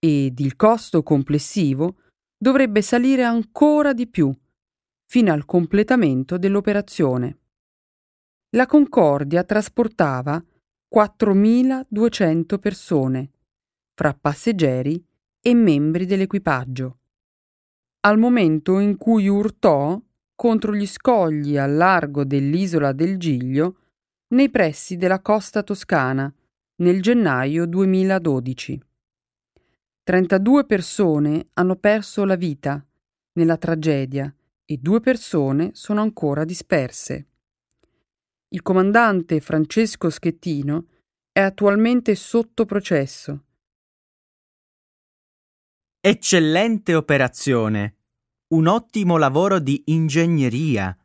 ed 0.00 0.40
il 0.40 0.56
costo 0.56 1.04
complessivo 1.04 1.98
dovrebbe 2.38 2.80
salire 2.80 3.24
ancora 3.24 3.92
di 3.92 4.06
più, 4.06 4.32
fino 5.04 5.32
al 5.32 5.44
completamento 5.44 6.38
dell'operazione. 6.38 7.38
La 8.50 8.66
Concordia 8.66 9.42
trasportava 9.44 10.42
4.200 10.94 12.58
persone, 12.58 13.30
fra 13.94 14.14
passeggeri 14.14 15.04
e 15.40 15.54
membri 15.54 16.06
dell'equipaggio. 16.06 16.98
Al 18.00 18.16
momento 18.16 18.78
in 18.78 18.96
cui 18.96 19.28
urtò 19.28 20.00
contro 20.34 20.74
gli 20.74 20.86
scogli 20.86 21.58
al 21.58 21.74
largo 21.74 22.24
dell'isola 22.24 22.92
del 22.92 23.18
Giglio, 23.18 23.76
nei 24.28 24.50
pressi 24.50 24.96
della 24.96 25.20
costa 25.20 25.62
toscana, 25.62 26.32
nel 26.76 27.02
gennaio 27.02 27.66
2012. 27.66 28.87
32 30.08 30.64
persone 30.64 31.50
hanno 31.52 31.76
perso 31.76 32.24
la 32.24 32.34
vita 32.34 32.82
nella 33.32 33.58
tragedia 33.58 34.34
e 34.64 34.78
due 34.78 35.00
persone 35.00 35.72
sono 35.74 36.00
ancora 36.00 36.46
disperse. 36.46 37.26
Il 38.48 38.62
comandante 38.62 39.38
Francesco 39.42 40.08
Schettino 40.08 40.86
è 41.30 41.40
attualmente 41.40 42.14
sotto 42.14 42.64
processo. 42.64 43.44
Eccellente 46.00 46.94
operazione, 46.94 47.96
un 48.54 48.66
ottimo 48.66 49.18
lavoro 49.18 49.58
di 49.58 49.82
ingegneria 49.88 50.96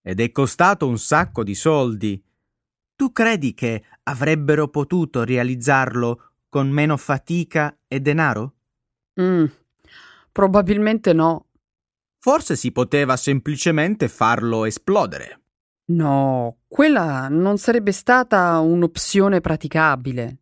ed 0.00 0.20
è 0.20 0.32
costato 0.32 0.88
un 0.88 0.96
sacco 0.96 1.44
di 1.44 1.54
soldi. 1.54 2.24
Tu 2.96 3.12
credi 3.12 3.52
che 3.52 3.84
avrebbero 4.04 4.68
potuto 4.68 5.22
realizzarlo 5.22 6.22
con 6.48 6.68
meno 6.70 6.96
fatica 6.96 7.76
e 7.86 8.00
denaro? 8.00 8.54
Mm, 9.20 9.44
probabilmente 10.32 11.12
no. 11.12 11.46
Forse 12.18 12.56
si 12.56 12.72
poteva 12.72 13.16
semplicemente 13.16 14.08
farlo 14.08 14.64
esplodere. 14.64 15.40
No, 15.90 16.58
quella 16.68 17.28
non 17.28 17.56
sarebbe 17.56 17.92
stata 17.92 18.58
un'opzione 18.58 19.40
praticabile. 19.40 20.38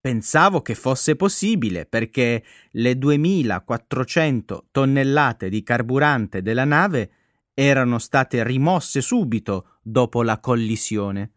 Pensavo 0.00 0.60
che 0.60 0.74
fosse 0.74 1.16
possibile 1.16 1.86
perché 1.86 2.44
le 2.72 2.98
2400 2.98 4.66
tonnellate 4.70 5.48
di 5.48 5.62
carburante 5.62 6.42
della 6.42 6.66
nave 6.66 7.10
erano 7.54 7.98
state 7.98 8.44
rimosse 8.44 9.00
subito 9.00 9.78
dopo 9.82 10.22
la 10.22 10.38
collisione. 10.40 11.30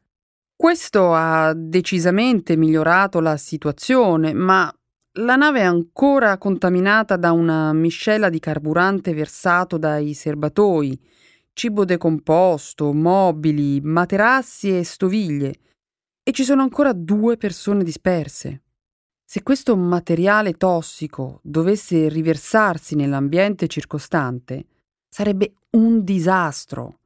Questo 0.59 1.13
ha 1.13 1.53
decisamente 1.53 2.57
migliorato 2.57 3.19
la 3.19 3.37
situazione, 3.37 4.33
ma 4.33 4.73
la 5.19 5.35
nave 5.35 5.59
è 5.59 5.63
ancora 5.63 6.39
contaminata 6.39 7.15
da 7.15 7.31
una 7.31 7.71
miscela 7.73 8.29
di 8.29 8.39
carburante 8.39 9.13
versato 9.13 9.77
dai 9.77 10.15
serbatoi, 10.15 10.99
cibo 11.53 11.85
decomposto, 11.85 12.91
mobili, 12.91 13.81
materassi 13.81 14.75
e 14.75 14.83
stoviglie, 14.83 15.59
e 16.23 16.31
ci 16.31 16.43
sono 16.43 16.63
ancora 16.63 16.91
due 16.91 17.37
persone 17.37 17.83
disperse. 17.83 18.63
Se 19.23 19.43
questo 19.43 19.77
materiale 19.77 20.53
tossico 20.53 21.39
dovesse 21.43 22.09
riversarsi 22.09 22.95
nell'ambiente 22.95 23.67
circostante, 23.67 24.65
sarebbe 25.07 25.53
un 25.77 26.03
disastro. 26.03 27.01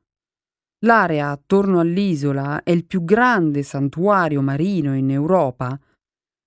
L'area 0.83 1.29
attorno 1.29 1.79
all'isola 1.79 2.63
è 2.63 2.71
il 2.71 2.85
più 2.85 3.03
grande 3.03 3.61
santuario 3.61 4.41
marino 4.41 4.95
in 4.95 5.11
Europa, 5.11 5.79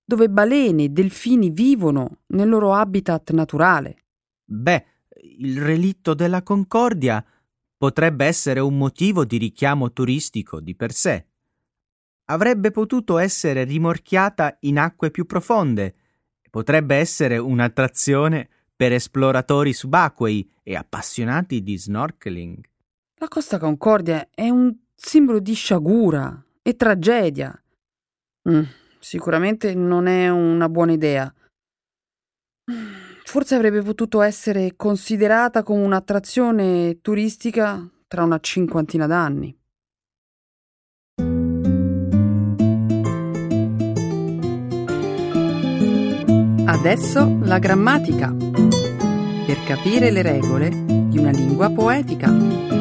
dove 0.03 0.29
balene 0.29 0.83
e 0.83 0.89
delfini 0.89 1.49
vivono 1.49 2.19
nel 2.27 2.49
loro 2.49 2.73
habitat 2.73 3.31
naturale. 3.31 4.03
Beh, 4.43 4.85
il 5.39 5.61
relitto 5.61 6.13
della 6.13 6.43
Concordia 6.43 7.23
potrebbe 7.77 8.25
essere 8.25 8.59
un 8.59 8.77
motivo 8.77 9.23
di 9.23 9.37
richiamo 9.37 9.93
turistico 9.93 10.59
di 10.59 10.75
per 10.75 10.91
sé. 10.91 11.27
Avrebbe 12.25 12.71
potuto 12.71 13.17
essere 13.17 13.63
rimorchiata 13.63 14.57
in 14.61 14.79
acque 14.79 15.11
più 15.11 15.25
profonde, 15.25 15.95
potrebbe 16.49 16.95
essere 16.95 17.37
un'attrazione 17.37 18.49
per 18.75 18.91
esploratori 18.91 19.71
subacquei 19.71 20.49
e 20.61 20.75
appassionati 20.75 21.63
di 21.63 21.77
snorkeling. 21.77 22.63
La 23.17 23.29
Costa 23.29 23.57
Concordia 23.57 24.27
è 24.33 24.49
un 24.49 24.75
simbolo 24.93 25.39
di 25.39 25.53
sciagura 25.53 26.43
e 26.61 26.75
tragedia. 26.75 27.57
Mm, 28.49 28.63
sicuramente 28.99 29.73
non 29.73 30.07
è 30.07 30.29
una 30.29 30.67
buona 30.67 30.91
idea. 30.91 31.33
forse 33.23 33.55
avrebbe 33.55 33.81
potuto 33.81 34.21
essere 34.21 34.75
considerata 34.75 35.63
come 35.63 35.83
un'attrazione 35.83 36.99
turistica 37.01 37.85
tra 38.07 38.23
una 38.23 38.39
cinquantina 38.39 39.07
d'anni. 39.07 39.57
Adesso 46.65 47.39
la 47.43 47.59
grammatica. 47.59 48.33
Per 48.33 49.63
capire 49.65 50.11
le 50.11 50.21
regole 50.21 50.69
di 50.69 51.17
una 51.17 51.31
lingua 51.31 51.69
poetica. 51.69 52.74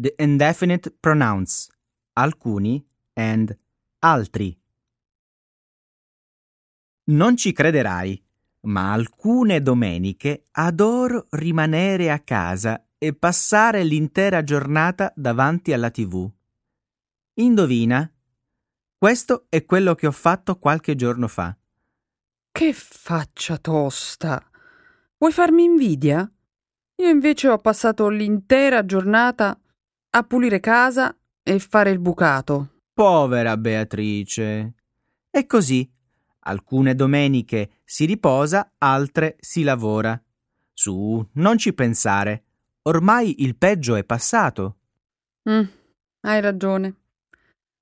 The 0.00 0.14
indefinite 0.16 0.96
pronouns 0.98 1.68
alcuni 2.14 2.82
and 3.12 3.54
altri. 3.98 4.58
Non 7.10 7.36
ci 7.36 7.52
crederai, 7.52 8.18
ma 8.60 8.94
alcune 8.94 9.60
domeniche 9.60 10.46
adoro 10.52 11.26
rimanere 11.32 12.10
a 12.10 12.18
casa 12.20 12.82
e 12.96 13.12
passare 13.12 13.84
l'intera 13.84 14.42
giornata 14.42 15.12
davanti 15.14 15.74
alla 15.74 15.90
tv. 15.90 16.30
Indovina? 17.34 18.10
Questo 18.96 19.44
è 19.50 19.66
quello 19.66 19.94
che 19.94 20.06
ho 20.06 20.12
fatto 20.12 20.58
qualche 20.58 20.94
giorno 20.94 21.28
fa. 21.28 21.54
Che 22.50 22.72
faccia 22.72 23.58
tosta! 23.58 24.42
Vuoi 25.18 25.32
farmi 25.32 25.64
invidia? 25.64 26.26
Io 26.94 27.08
invece 27.08 27.48
ho 27.48 27.58
passato 27.58 28.08
l'intera 28.08 28.86
giornata 28.86 29.59
a 30.12 30.24
pulire 30.24 30.58
casa 30.58 31.16
e 31.42 31.58
fare 31.58 31.90
il 31.90 32.00
bucato. 32.00 32.80
Povera 32.92 33.56
Beatrice. 33.56 34.74
E 35.30 35.46
così, 35.46 35.88
alcune 36.40 36.94
domeniche 36.94 37.80
si 37.84 38.04
riposa, 38.06 38.72
altre 38.78 39.36
si 39.40 39.62
lavora. 39.62 40.20
Su, 40.72 41.24
non 41.34 41.58
ci 41.58 41.72
pensare. 41.72 42.44
Ormai 42.82 43.42
il 43.42 43.56
peggio 43.56 43.94
è 43.94 44.04
passato. 44.04 44.78
Mm, 45.48 45.64
hai 46.22 46.40
ragione. 46.40 46.94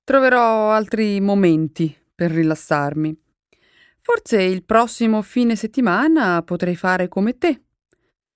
Troverò 0.03 0.71
altri 0.71 1.19
momenti 1.19 1.95
per 2.13 2.31
rilassarmi. 2.31 3.17
Forse 4.01 4.41
il 4.41 4.63
prossimo 4.63 5.21
fine 5.21 5.55
settimana 5.55 6.41
potrei 6.43 6.75
fare 6.75 7.07
come 7.07 7.37
te 7.37 7.63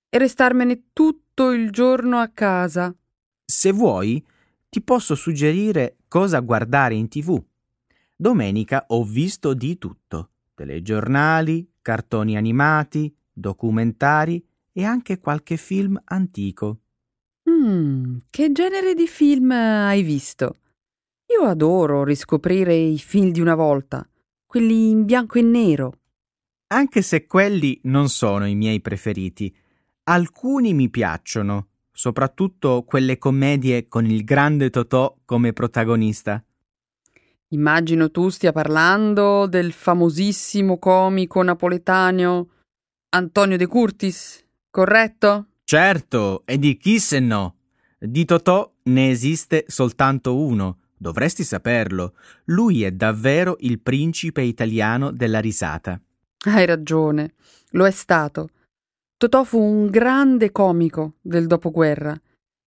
e 0.08 0.18
restarmene 0.18 0.90
tutto 0.92 1.50
il 1.50 1.70
giorno 1.70 2.18
a 2.18 2.28
casa. 2.28 2.94
Se 3.44 3.72
vuoi, 3.72 4.24
ti 4.68 4.80
posso 4.80 5.14
suggerire 5.14 5.98
cosa 6.08 6.40
guardare 6.40 6.94
in 6.94 7.08
tv. 7.08 7.42
Domenica 8.16 8.86
ho 8.88 9.04
visto 9.04 9.52
di 9.54 9.76
tutto: 9.76 10.30
telegiornali, 10.54 11.70
cartoni 11.82 12.36
animati, 12.36 13.14
documentari 13.30 14.44
e 14.72 14.84
anche 14.84 15.18
qualche 15.18 15.56
film 15.56 16.00
antico. 16.04 16.80
Mm, 17.50 18.16
che 18.30 18.50
genere 18.52 18.94
di 18.94 19.06
film 19.06 19.50
hai 19.50 20.02
visto? 20.02 20.56
Io 21.26 21.46
adoro 21.46 22.04
riscoprire 22.04 22.74
i 22.74 22.98
film 22.98 23.30
di 23.30 23.40
una 23.40 23.54
volta, 23.54 24.08
quelli 24.46 24.88
in 24.88 25.04
bianco 25.04 25.38
e 25.38 25.42
nero. 25.42 25.98
Anche 26.68 27.02
se 27.02 27.26
quelli 27.26 27.78
non 27.84 28.08
sono 28.08 28.46
i 28.46 28.54
miei 28.54 28.80
preferiti, 28.80 29.54
alcuni 30.04 30.72
mi 30.72 30.88
piacciono, 30.88 31.68
soprattutto 31.96 32.82
quelle 32.82 33.18
commedie 33.18 33.86
con 33.86 34.04
il 34.04 34.24
grande 34.24 34.68
Totò 34.68 35.16
come 35.24 35.52
protagonista. 35.52 36.42
Immagino 37.48 38.10
tu 38.10 38.30
stia 38.30 38.50
parlando 38.50 39.46
del 39.46 39.72
famosissimo 39.72 40.78
comico 40.78 41.40
napoletano 41.40 42.48
Antonio 43.10 43.56
De 43.56 43.66
Curtis 43.68 44.44
corretto? 44.70 45.46
Certo, 45.62 46.42
e 46.44 46.58
di 46.58 46.76
chi 46.76 46.98
se 46.98 47.20
no? 47.20 47.54
Di 47.96 48.24
Totò 48.24 48.70
ne 48.82 49.10
esiste 49.10 49.64
soltanto 49.68 50.36
uno, 50.36 50.78
dovresti 50.96 51.44
saperlo. 51.44 52.14
Lui 52.46 52.82
è 52.82 52.90
davvero 52.90 53.56
il 53.60 53.78
principe 53.78 54.42
italiano 54.42 55.12
della 55.12 55.38
risata. 55.38 55.98
Hai 56.46 56.66
ragione, 56.66 57.34
lo 57.70 57.86
è 57.86 57.90
stato. 57.92 58.48
Totò 59.16 59.44
fu 59.44 59.60
un 59.60 59.86
grande 59.86 60.50
comico 60.50 61.14
del 61.20 61.46
dopoguerra 61.46 62.18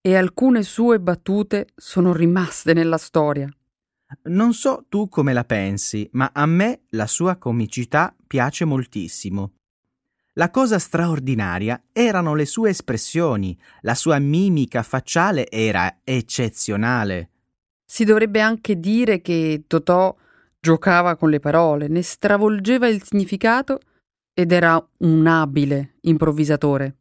e 0.02 0.16
alcune 0.16 0.64
sue 0.64 1.00
battute 1.00 1.68
sono 1.76 2.14
rimaste 2.14 2.74
nella 2.74 2.98
storia. 2.98 3.50
Non 4.24 4.54
so 4.54 4.86
tu 4.88 5.10
come 5.10 5.34
la 5.34 5.44
pensi, 5.44 6.08
ma 6.14 6.32
a 6.34 6.46
me 6.46 6.84
la 6.92 7.08
sua 7.08 7.36
comicità 7.36 8.16
piace 8.26 8.64
moltissimo. 8.64 9.52
La 10.36 10.50
cosa 10.50 10.80
straordinaria 10.80 11.84
erano 11.92 12.34
le 12.34 12.46
sue 12.46 12.70
espressioni, 12.70 13.60
la 13.82 13.96
sua 13.96 14.18
mimica 14.20 14.84
facciale 14.84 15.50
era 15.50 15.98
eccezionale. 16.04 17.32
Si 17.84 18.06
dovrebbe 18.06 18.40
anche 18.40 18.80
dire 18.80 19.20
che 19.20 19.64
Totò 19.68 20.16
giocava 20.60 21.18
con 21.18 21.30
le 21.30 21.40
parole, 21.40 21.88
ne 21.88 22.02
stravolgeva 22.02 22.88
il 22.88 23.04
significato 23.04 23.80
ed 24.40 24.52
era 24.52 24.88
un 25.00 25.26
abile 25.26 25.96
improvvisatore. 26.02 26.96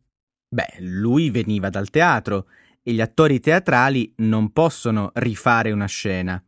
Beh, 0.48 0.76
lui 0.78 1.28
veniva 1.28 1.68
dal 1.68 1.90
teatro 1.90 2.46
e 2.82 2.92
gli 2.92 3.00
attori 3.02 3.40
teatrali 3.40 4.10
non 4.18 4.52
possono 4.52 5.10
rifare 5.16 5.70
una 5.70 5.84
scena. 5.84 6.42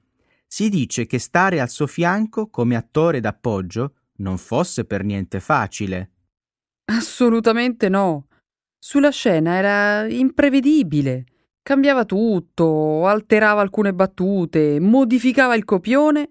Si 0.46 0.70
dice 0.70 1.05
che 1.05 1.18
stare 1.18 1.61
al 1.61 1.68
suo 1.68 1.87
fianco 1.87 2.48
come 2.48 2.74
attore 2.74 3.20
d'appoggio 3.20 3.96
non 4.20 4.38
fosse 4.38 4.87
per 4.87 5.05
niente 5.05 5.40
facile. 5.40 6.12
Assolutamente 6.87 7.90
no. 7.90 8.29
Sulla 8.79 9.11
scena 9.11 9.57
era 9.57 10.09
imprevedibile. 10.09 11.27
Cambiava 11.61 12.07
tutto, 12.07 13.07
alterava 13.07 13.61
alcune 13.61 13.92
battute, 13.92 14.81
modificava 14.81 15.55
il 15.55 15.64
copione 15.64 16.31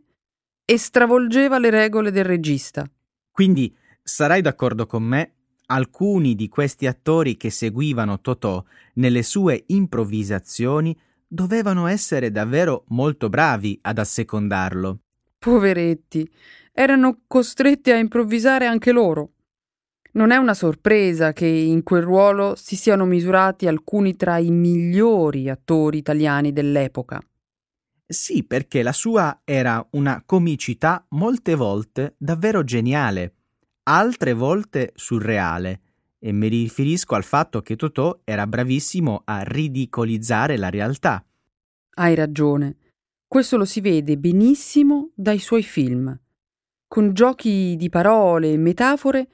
e 0.66 0.78
stravolgeva 0.80 1.60
le 1.60 1.70
regole 1.70 2.10
del 2.10 2.26
regista. 2.26 2.90
Quindi 3.32 3.72
sarai 4.08 4.42
d'accordo 4.42 4.86
con 4.86 5.04
me? 5.04 5.34
Alcuni 5.66 6.34
di 6.34 6.48
questi 6.48 6.88
attori 6.88 7.36
che 7.36 7.50
seguivano 7.50 8.22
Totò 8.22 8.64
nelle 8.94 9.22
sue 9.22 9.66
improvvisazioni 9.68 10.98
dovevano 11.28 11.88
essere 11.88 12.32
davvero 12.32 12.86
molto 12.88 13.28
bravi 13.28 13.78
ad 13.82 13.98
assecondarlo. 13.98 15.00
Poveretti, 15.38 16.28
erano 16.72 17.24
costretti 17.28 17.92
a 17.92 17.98
improvvisare 17.98 18.66
anche 18.66 18.94
loro. 18.94 19.34
Non 20.14 20.32
è 20.32 20.38
una 20.38 20.54
sorpresa 20.54 21.34
che 21.34 21.46
in 21.46 21.84
quel 21.84 22.02
ruolo 22.02 22.56
si 22.56 22.78
siano 22.78 23.04
misurati 23.04 23.68
alcuni 23.68 24.16
tra 24.16 24.38
i 24.38 24.52
migliori 24.52 25.50
attori 25.50 25.98
italiani 25.98 26.54
dell'epoca. 26.54 27.22
Sì, 28.08 28.46
perché 28.46 28.84
la 28.84 28.94
sua 28.94 29.42
era 29.44 29.86
una 29.92 30.24
comicità 30.26 31.06
molte 31.10 31.56
volte 31.56 32.16
davvero 32.18 32.64
geniale, 32.64 33.34
altre 33.88 34.34
volte 34.34 34.92
surreale, 34.96 35.82
e 36.20 36.32
mi 36.32 36.48
riferisco 36.48 37.16
al 37.16 37.24
fatto 37.24 37.62
che 37.62 37.76
Totò 37.76 38.20
era 38.24 38.46
bravissimo 38.46 39.22
a 39.24 39.42
ridicolizzare 39.42 40.58
la 40.58 40.70
realtà. 40.70 41.26
Hai 41.96 42.16
ragione. 42.16 42.78
Questo 43.28 43.58
lo 43.58 43.66
si 43.66 43.82
vede 43.82 44.18
benissimo 44.18 45.12
dai 45.14 45.40
suoi 45.40 45.64
film. 45.64 46.18
Con 46.88 47.14
giochi 47.14 47.76
di 47.78 47.90
parole 47.90 48.52
e 48.52 48.58
metafore 48.58 49.30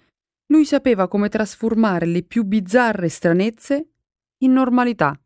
lui 0.48 0.66
sapeva 0.66 1.08
come 1.08 1.30
trasformare 1.30 2.06
le 2.06 2.24
più 2.24 2.44
bizzarre 2.44 3.10
stranezze 3.10 3.90
in 4.40 4.52
normalità. 4.52 5.20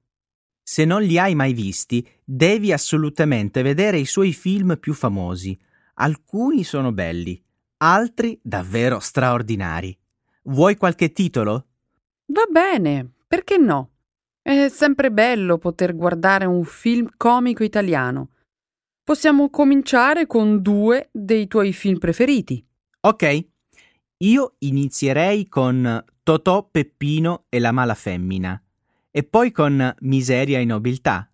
Se 0.61 0.85
non 0.85 1.01
li 1.01 1.17
hai 1.17 1.33
mai 1.33 1.53
visti, 1.53 2.07
devi 2.23 2.71
assolutamente 2.71 3.61
vedere 3.61 3.97
i 3.97 4.05
suoi 4.05 4.33
film 4.33 4.77
più 4.79 4.93
famosi. 4.93 5.57
Alcuni 5.95 6.63
sono 6.63 6.91
belli, 6.91 7.41
altri 7.77 8.39
davvero 8.41 8.99
straordinari. 8.99 9.97
Vuoi 10.43 10.75
qualche 10.75 11.11
titolo? 11.11 11.67
Va 12.27 12.45
bene, 12.49 13.09
perché 13.27 13.57
no? 13.57 13.91
È 14.41 14.69
sempre 14.69 15.11
bello 15.11 15.57
poter 15.57 15.95
guardare 15.95 16.45
un 16.45 16.63
film 16.63 17.09
comico 17.17 17.63
italiano. 17.63 18.29
Possiamo 19.03 19.49
cominciare 19.49 20.25
con 20.25 20.61
due 20.61 21.09
dei 21.11 21.47
tuoi 21.47 21.73
film 21.73 21.97
preferiti. 21.97 22.65
Ok. 23.01 23.47
Io 24.19 24.55
inizierei 24.59 25.47
con 25.47 26.03
Totò, 26.23 26.67
Peppino 26.69 27.45
e 27.49 27.59
la 27.59 27.71
mala 27.71 27.93
femmina 27.93 28.61
e 29.11 29.23
poi 29.23 29.51
con 29.51 29.95
Miseria 29.99 30.59
e 30.59 30.65
nobiltà. 30.65 31.31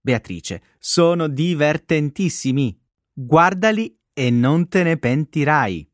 Beatrice, 0.00 0.62
sono 0.78 1.28
divertentissimi. 1.28 2.78
Guardali 3.12 3.97
e 4.18 4.30
non 4.30 4.66
te 4.66 4.82
ne 4.82 4.98
pentirai. 4.98 5.88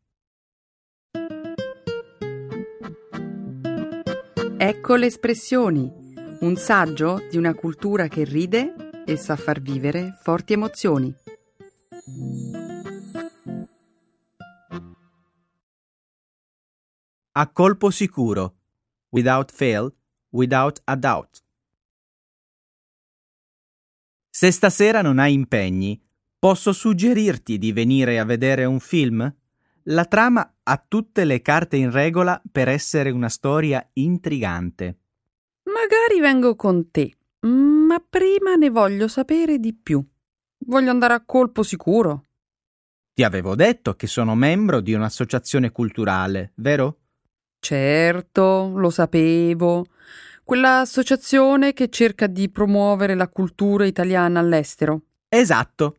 Ecco 4.57 4.95
le 4.95 5.05
espressioni. 5.05 5.93
Un 6.41 6.57
saggio 6.57 7.21
di 7.31 7.37
una 7.37 7.53
cultura 7.53 8.09
che 8.09 8.25
ride 8.25 9.05
e 9.05 9.17
sa 9.17 9.37
far 9.37 9.61
vivere 9.61 10.19
forti 10.23 10.55
emozioni. 10.55 11.15
A 17.33 17.51
colpo 17.53 17.91
sicuro. 17.91 18.55
Without 19.11 19.53
fail, 19.53 19.95
without 20.31 20.81
a 20.85 20.97
doubt. 20.97 21.45
Se 24.31 24.51
stasera 24.51 25.03
non 25.03 25.19
hai 25.19 25.35
impegni, 25.35 26.01
posso 26.45 26.75
suggerirti 26.75 27.57
di 27.57 27.73
venire 27.73 28.19
a 28.19 28.25
vedere 28.27 28.67
un 28.67 28.79
film? 28.79 29.35
La 29.85 30.05
trama 30.05 30.57
ha 30.63 30.85
tutte 30.87 31.25
le 31.25 31.41
carte 31.41 31.79
in 31.79 31.91
regola 31.91 32.39
per 32.53 32.69
essere 32.69 33.09
una 33.09 33.31
storia 33.31 33.89
intrigante. 33.95 34.99
Magari 35.63 36.21
vengo 36.21 36.55
con 36.55 36.91
te, 36.91 37.17
ma 37.41 37.97
prima 38.07 38.57
ne 38.57 38.69
voglio 38.69 39.09
sapere 39.09 39.59
di 39.59 39.73
più. 39.73 40.05
Voglio 40.67 40.91
andare 40.91 41.15
a 41.15 41.25
colpo 41.25 41.63
sicuro. 41.63 42.25
Ti 43.15 43.23
avevo 43.23 43.55
detto 43.55 43.95
che 43.95 44.07
sono 44.07 44.35
membro 44.35 44.81
di 44.81 44.93
un'associazione 44.93 45.71
culturale, 45.71 46.53
vero? 46.57 46.99
Certo, 47.59 48.71
lo 48.77 48.91
sapevo. 48.91 49.87
Quell'associazione 50.45 51.73
che 51.73 51.89
cerca 51.89 52.27
di 52.27 52.51
promuovere 52.51 53.15
la 53.15 53.29
cultura 53.29 53.87
italiana 53.87 54.41
all'estero. 54.41 55.05
Esatto. 55.27 55.97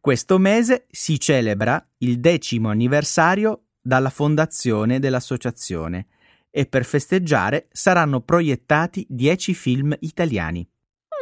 Questo 0.00 0.38
mese 0.38 0.86
si 0.90 1.18
celebra 1.18 1.84
il 1.98 2.20
decimo 2.20 2.70
anniversario 2.70 3.64
dalla 3.80 4.10
fondazione 4.10 4.98
dell'associazione 4.98 6.06
e 6.50 6.66
per 6.66 6.84
festeggiare 6.84 7.68
saranno 7.72 8.20
proiettati 8.20 9.06
dieci 9.08 9.54
film 9.54 9.96
italiani. 10.00 10.68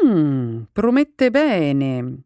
Mm, 0.04 0.62
promette 0.72 1.30
bene. 1.30 2.22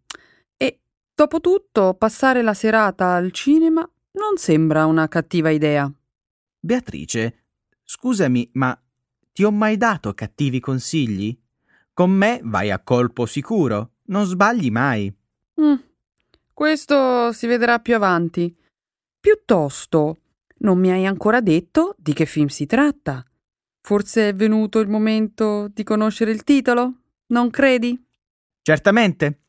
E 0.56 0.80
dopo 1.14 1.40
tutto, 1.40 1.94
passare 1.94 2.42
la 2.42 2.54
serata 2.54 3.14
al 3.14 3.30
cinema 3.30 3.88
non 4.12 4.36
sembra 4.36 4.86
una 4.86 5.08
cattiva 5.08 5.50
idea. 5.50 5.92
Beatrice, 6.58 7.44
scusami, 7.82 8.50
ma 8.54 8.80
ti 9.32 9.44
ho 9.44 9.50
mai 9.50 9.76
dato 9.76 10.14
cattivi 10.14 10.60
consigli? 10.60 11.36
Con 11.92 12.10
me 12.10 12.40
vai 12.42 12.70
a 12.70 12.78
colpo 12.78 13.26
sicuro, 13.26 13.94
non 14.06 14.24
sbagli 14.24 14.70
mai. 14.70 15.12
Mm, 15.60 15.74
questo 16.54 17.32
si 17.32 17.46
vedrà 17.48 17.80
più 17.80 17.96
avanti. 17.96 18.56
Piuttosto, 19.18 20.18
non 20.58 20.78
mi 20.78 20.90
hai 20.90 21.04
ancora 21.04 21.40
detto 21.40 21.94
di 21.98 22.12
che 22.12 22.26
film 22.26 22.46
si 22.46 22.64
tratta. 22.64 23.24
Forse 23.80 24.28
è 24.30 24.34
venuto 24.34 24.78
il 24.78 24.88
momento 24.88 25.68
di 25.68 25.82
conoscere 25.82 26.30
il 26.30 26.44
titolo? 26.44 27.00
Non 27.26 27.50
credi? 27.50 28.02
Certamente. 28.62 29.40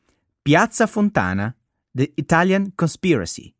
Piazza 0.42 0.86
Fontana, 0.86 1.54
The 1.90 2.12
Italian 2.16 2.74
Conspiracy. 2.74 3.52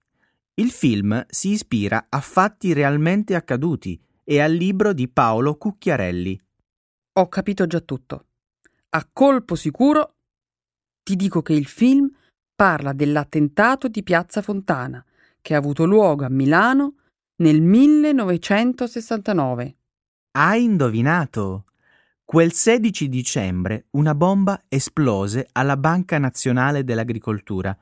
Il 0.54 0.70
film 0.70 1.24
si 1.28 1.50
ispira 1.50 2.06
a 2.08 2.20
fatti 2.20 2.72
realmente 2.72 3.34
accaduti 3.34 4.00
e 4.24 4.40
al 4.40 4.52
libro 4.52 4.92
di 4.92 5.08
Paolo 5.08 5.56
Cucchiarelli. 5.56 6.40
Ho 7.12 7.28
capito 7.28 7.66
già 7.66 7.80
tutto. 7.80 8.26
A 8.90 9.08
colpo 9.12 9.54
sicuro 9.54 10.16
ti 11.02 11.14
dico 11.14 11.42
che 11.42 11.52
il 11.52 11.66
film 11.66 12.10
parla 12.56 12.92
dell'attentato 12.94 13.86
di 13.86 14.02
Piazza 14.02 14.40
Fontana, 14.40 15.04
che 15.42 15.54
ha 15.54 15.58
avuto 15.58 15.84
luogo 15.84 16.24
a 16.24 16.30
Milano 16.30 16.94
nel 17.36 17.60
1969. 17.60 19.76
Hai 20.32 20.64
indovinato? 20.64 21.66
Quel 22.24 22.52
16 22.52 23.08
dicembre 23.08 23.86
una 23.90 24.14
bomba 24.14 24.64
esplose 24.68 25.48
alla 25.52 25.76
Banca 25.76 26.16
Nazionale 26.18 26.82
dell'Agricoltura 26.82 27.76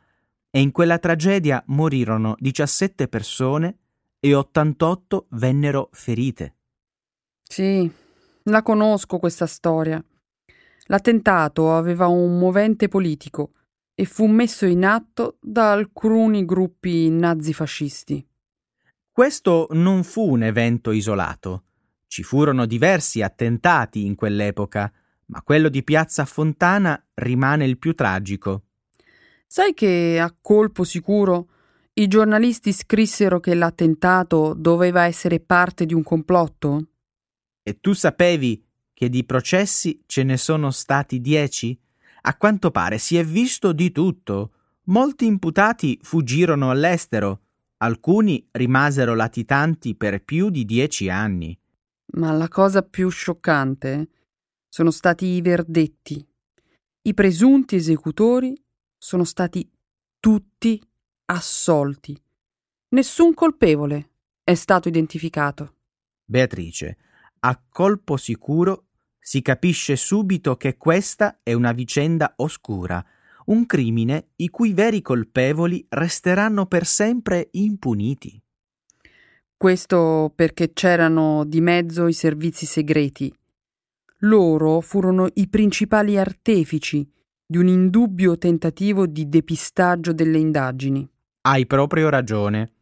e 0.50 0.60
in 0.60 0.72
quella 0.72 0.98
tragedia 0.98 1.62
morirono 1.68 2.34
17 2.38 3.08
persone 3.08 3.78
e 4.20 4.34
88 4.34 5.28
vennero 5.30 5.88
ferite. 5.92 6.56
Sì, 7.42 7.90
la 8.44 8.62
conosco 8.62 9.18
questa 9.18 9.46
storia. 9.46 10.04
L'attentato 10.86 11.74
aveva 11.74 12.08
un 12.08 12.38
movente 12.38 12.88
politico 12.88 13.52
e 13.94 14.04
fu 14.04 14.26
messo 14.26 14.66
in 14.66 14.84
atto 14.84 15.38
da 15.40 15.72
alcuni 15.72 16.44
gruppi 16.44 17.08
nazifascisti. 17.10 18.26
Questo 19.10 19.68
non 19.70 20.02
fu 20.02 20.30
un 20.30 20.42
evento 20.42 20.90
isolato. 20.90 21.64
Ci 22.08 22.22
furono 22.22 22.66
diversi 22.66 23.22
attentati 23.22 24.04
in 24.04 24.16
quell'epoca, 24.16 24.92
ma 25.26 25.42
quello 25.42 25.68
di 25.68 25.84
Piazza 25.84 26.24
Fontana 26.24 27.00
rimane 27.14 27.64
il 27.64 27.78
più 27.78 27.94
tragico. 27.94 28.64
Sai 29.46 29.72
che 29.72 30.18
a 30.20 30.34
colpo 30.40 30.82
sicuro 30.82 31.48
i 31.94 32.08
giornalisti 32.08 32.72
scrissero 32.72 33.38
che 33.38 33.54
l'attentato 33.54 34.52
doveva 34.54 35.04
essere 35.04 35.38
parte 35.38 35.86
di 35.86 35.94
un 35.94 36.02
complotto? 36.02 36.88
E 37.62 37.78
tu 37.80 37.92
sapevi 37.92 38.66
che 38.92 39.08
di 39.08 39.24
processi 39.24 40.02
ce 40.06 40.24
ne 40.24 40.36
sono 40.36 40.72
stati 40.72 41.20
dieci? 41.20 41.80
A 42.26 42.36
quanto 42.36 42.70
pare 42.70 42.98
si 42.98 43.16
è 43.16 43.24
visto 43.24 43.72
di 43.72 43.92
tutto. 43.92 44.52
Molti 44.84 45.26
imputati 45.26 45.98
fuggirono 46.02 46.70
all'estero, 46.70 47.42
alcuni 47.78 48.46
rimasero 48.52 49.14
latitanti 49.14 49.94
per 49.94 50.22
più 50.22 50.48
di 50.48 50.64
dieci 50.64 51.08
anni. 51.10 51.58
Ma 52.14 52.32
la 52.32 52.48
cosa 52.48 52.82
più 52.82 53.08
scioccante 53.10 54.08
sono 54.68 54.90
stati 54.90 55.26
i 55.26 55.42
verdetti. 55.42 56.26
I 57.02 57.14
presunti 57.14 57.76
esecutori 57.76 58.54
sono 58.96 59.24
stati 59.24 59.70
tutti 60.18 60.82
assolti. 61.26 62.18
Nessun 62.88 63.34
colpevole 63.34 64.12
è 64.42 64.54
stato 64.54 64.88
identificato. 64.88 65.74
Beatrice, 66.24 66.96
a 67.40 67.60
colpo 67.68 68.16
sicuro 68.16 68.83
si 69.26 69.40
capisce 69.40 69.96
subito 69.96 70.54
che 70.58 70.76
questa 70.76 71.38
è 71.42 71.54
una 71.54 71.72
vicenda 71.72 72.34
oscura, 72.36 73.02
un 73.46 73.64
crimine 73.64 74.32
i 74.36 74.50
cui 74.50 74.74
veri 74.74 75.00
colpevoli 75.00 75.82
resteranno 75.88 76.66
per 76.66 76.84
sempre 76.84 77.48
impuniti. 77.52 78.38
Questo 79.56 80.30
perché 80.36 80.74
c'erano 80.74 81.44
di 81.46 81.62
mezzo 81.62 82.06
i 82.06 82.12
servizi 82.12 82.66
segreti. 82.66 83.34
Loro 84.18 84.82
furono 84.82 85.26
i 85.32 85.48
principali 85.48 86.18
artefici 86.18 87.10
di 87.46 87.56
un 87.56 87.68
indubbio 87.68 88.36
tentativo 88.36 89.06
di 89.06 89.26
depistaggio 89.30 90.12
delle 90.12 90.36
indagini. 90.36 91.08
Hai 91.40 91.64
proprio 91.64 92.10
ragione. 92.10 92.72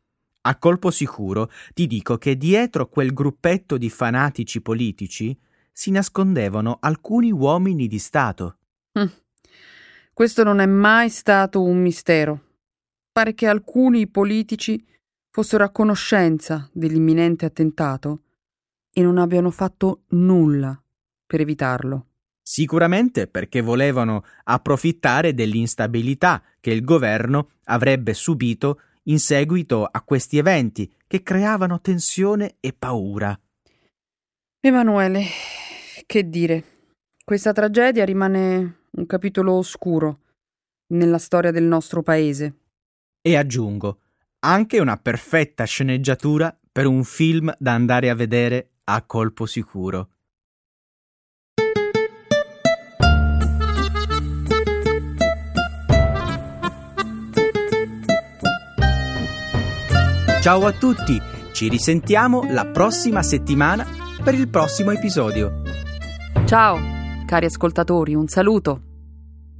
A 0.41 0.59
colpo 0.59 0.91
sicuro 0.91 1.53
ti 1.73 1.87
dico 1.87 2.19
che 2.19 2.37
dietro 2.37 2.89
quel 2.89 3.13
gruppetto 3.13 3.79
di 3.79 3.89
fanatici 3.89 4.61
politici 4.61 5.39
si 5.73 5.91
nascondevano 5.91 6.77
alcuni 6.81 7.33
uomini 7.33 7.89
di 7.89 7.99
Stato. 7.99 8.59
Hm. 8.93 9.11
Questo 10.13 10.45
non 10.45 10.61
è 10.61 10.67
mai 10.67 11.09
stato 11.09 11.63
un 11.63 11.81
mistero. 11.81 12.41
Pare 13.11 13.35
che 13.35 13.47
alcuni 13.47 14.07
politici 14.07 14.85
fossero 15.31 15.65
a 15.65 15.71
conoscenza 15.71 16.69
dell'imminente 16.73 17.47
attentato 17.47 18.21
e 18.93 19.03
non 19.03 19.17
abbiano 19.17 19.51
fatto 19.51 20.03
nulla 20.09 20.81
per 21.27 21.41
evitarlo. 21.41 22.07
Sicuramente 22.43 23.29
perché 23.29 23.63
volevano 23.63 24.25
approfittare 24.45 25.33
dell'instabilità 25.33 26.43
che 26.61 26.71
il 26.71 26.85
governo 26.85 27.53
avrebbe 27.65 28.13
subito 28.13 28.81
in 29.05 29.19
seguito 29.19 29.85
a 29.85 30.03
questi 30.03 30.39
eventi 30.39 30.93
che 31.07 31.23
creavano 31.23 31.81
tensione 31.81 32.57
e 32.61 32.73
paura. 32.73 33.39
Emanuele, 34.65 35.25
che 36.07 36.29
dire, 36.29 36.63
questa 37.25 37.51
tragedia 37.53 38.05
rimane 38.05 38.83
un 38.91 39.07
capitolo 39.07 39.55
oscuro 39.55 40.21
nella 40.93 41.19
storia 41.19 41.51
del 41.51 41.65
nostro 41.65 42.05
paese. 42.05 42.55
E 43.21 43.37
aggiungo, 43.37 43.99
anche 44.39 44.79
una 44.79 44.97
perfetta 44.99 45.65
sceneggiatura 45.65 46.57
per 46.71 46.87
un 46.87 47.03
film 47.03 47.53
da 47.59 47.73
andare 47.73 48.09
a 48.09 48.15
vedere 48.15 48.75
a 48.85 49.03
colpo 49.03 49.47
sicuro. 49.47 50.11
Ciao 60.41 60.67
a 60.67 60.73
tutti, 60.73 61.21
ci 61.53 61.69
risentiamo 61.69 62.45
la 62.49 62.67
prossima 62.67 63.25
settimana 63.25 64.02
per 64.23 64.35
il 64.35 64.49
prossimo 64.49 64.93
episodio. 64.93 65.63
Ciao, 66.45 66.79
cari 67.27 67.47
ascoltatori, 67.47 68.15
un 68.15 68.29
saluto. 68.29 68.83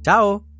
Ciao! 0.01 0.52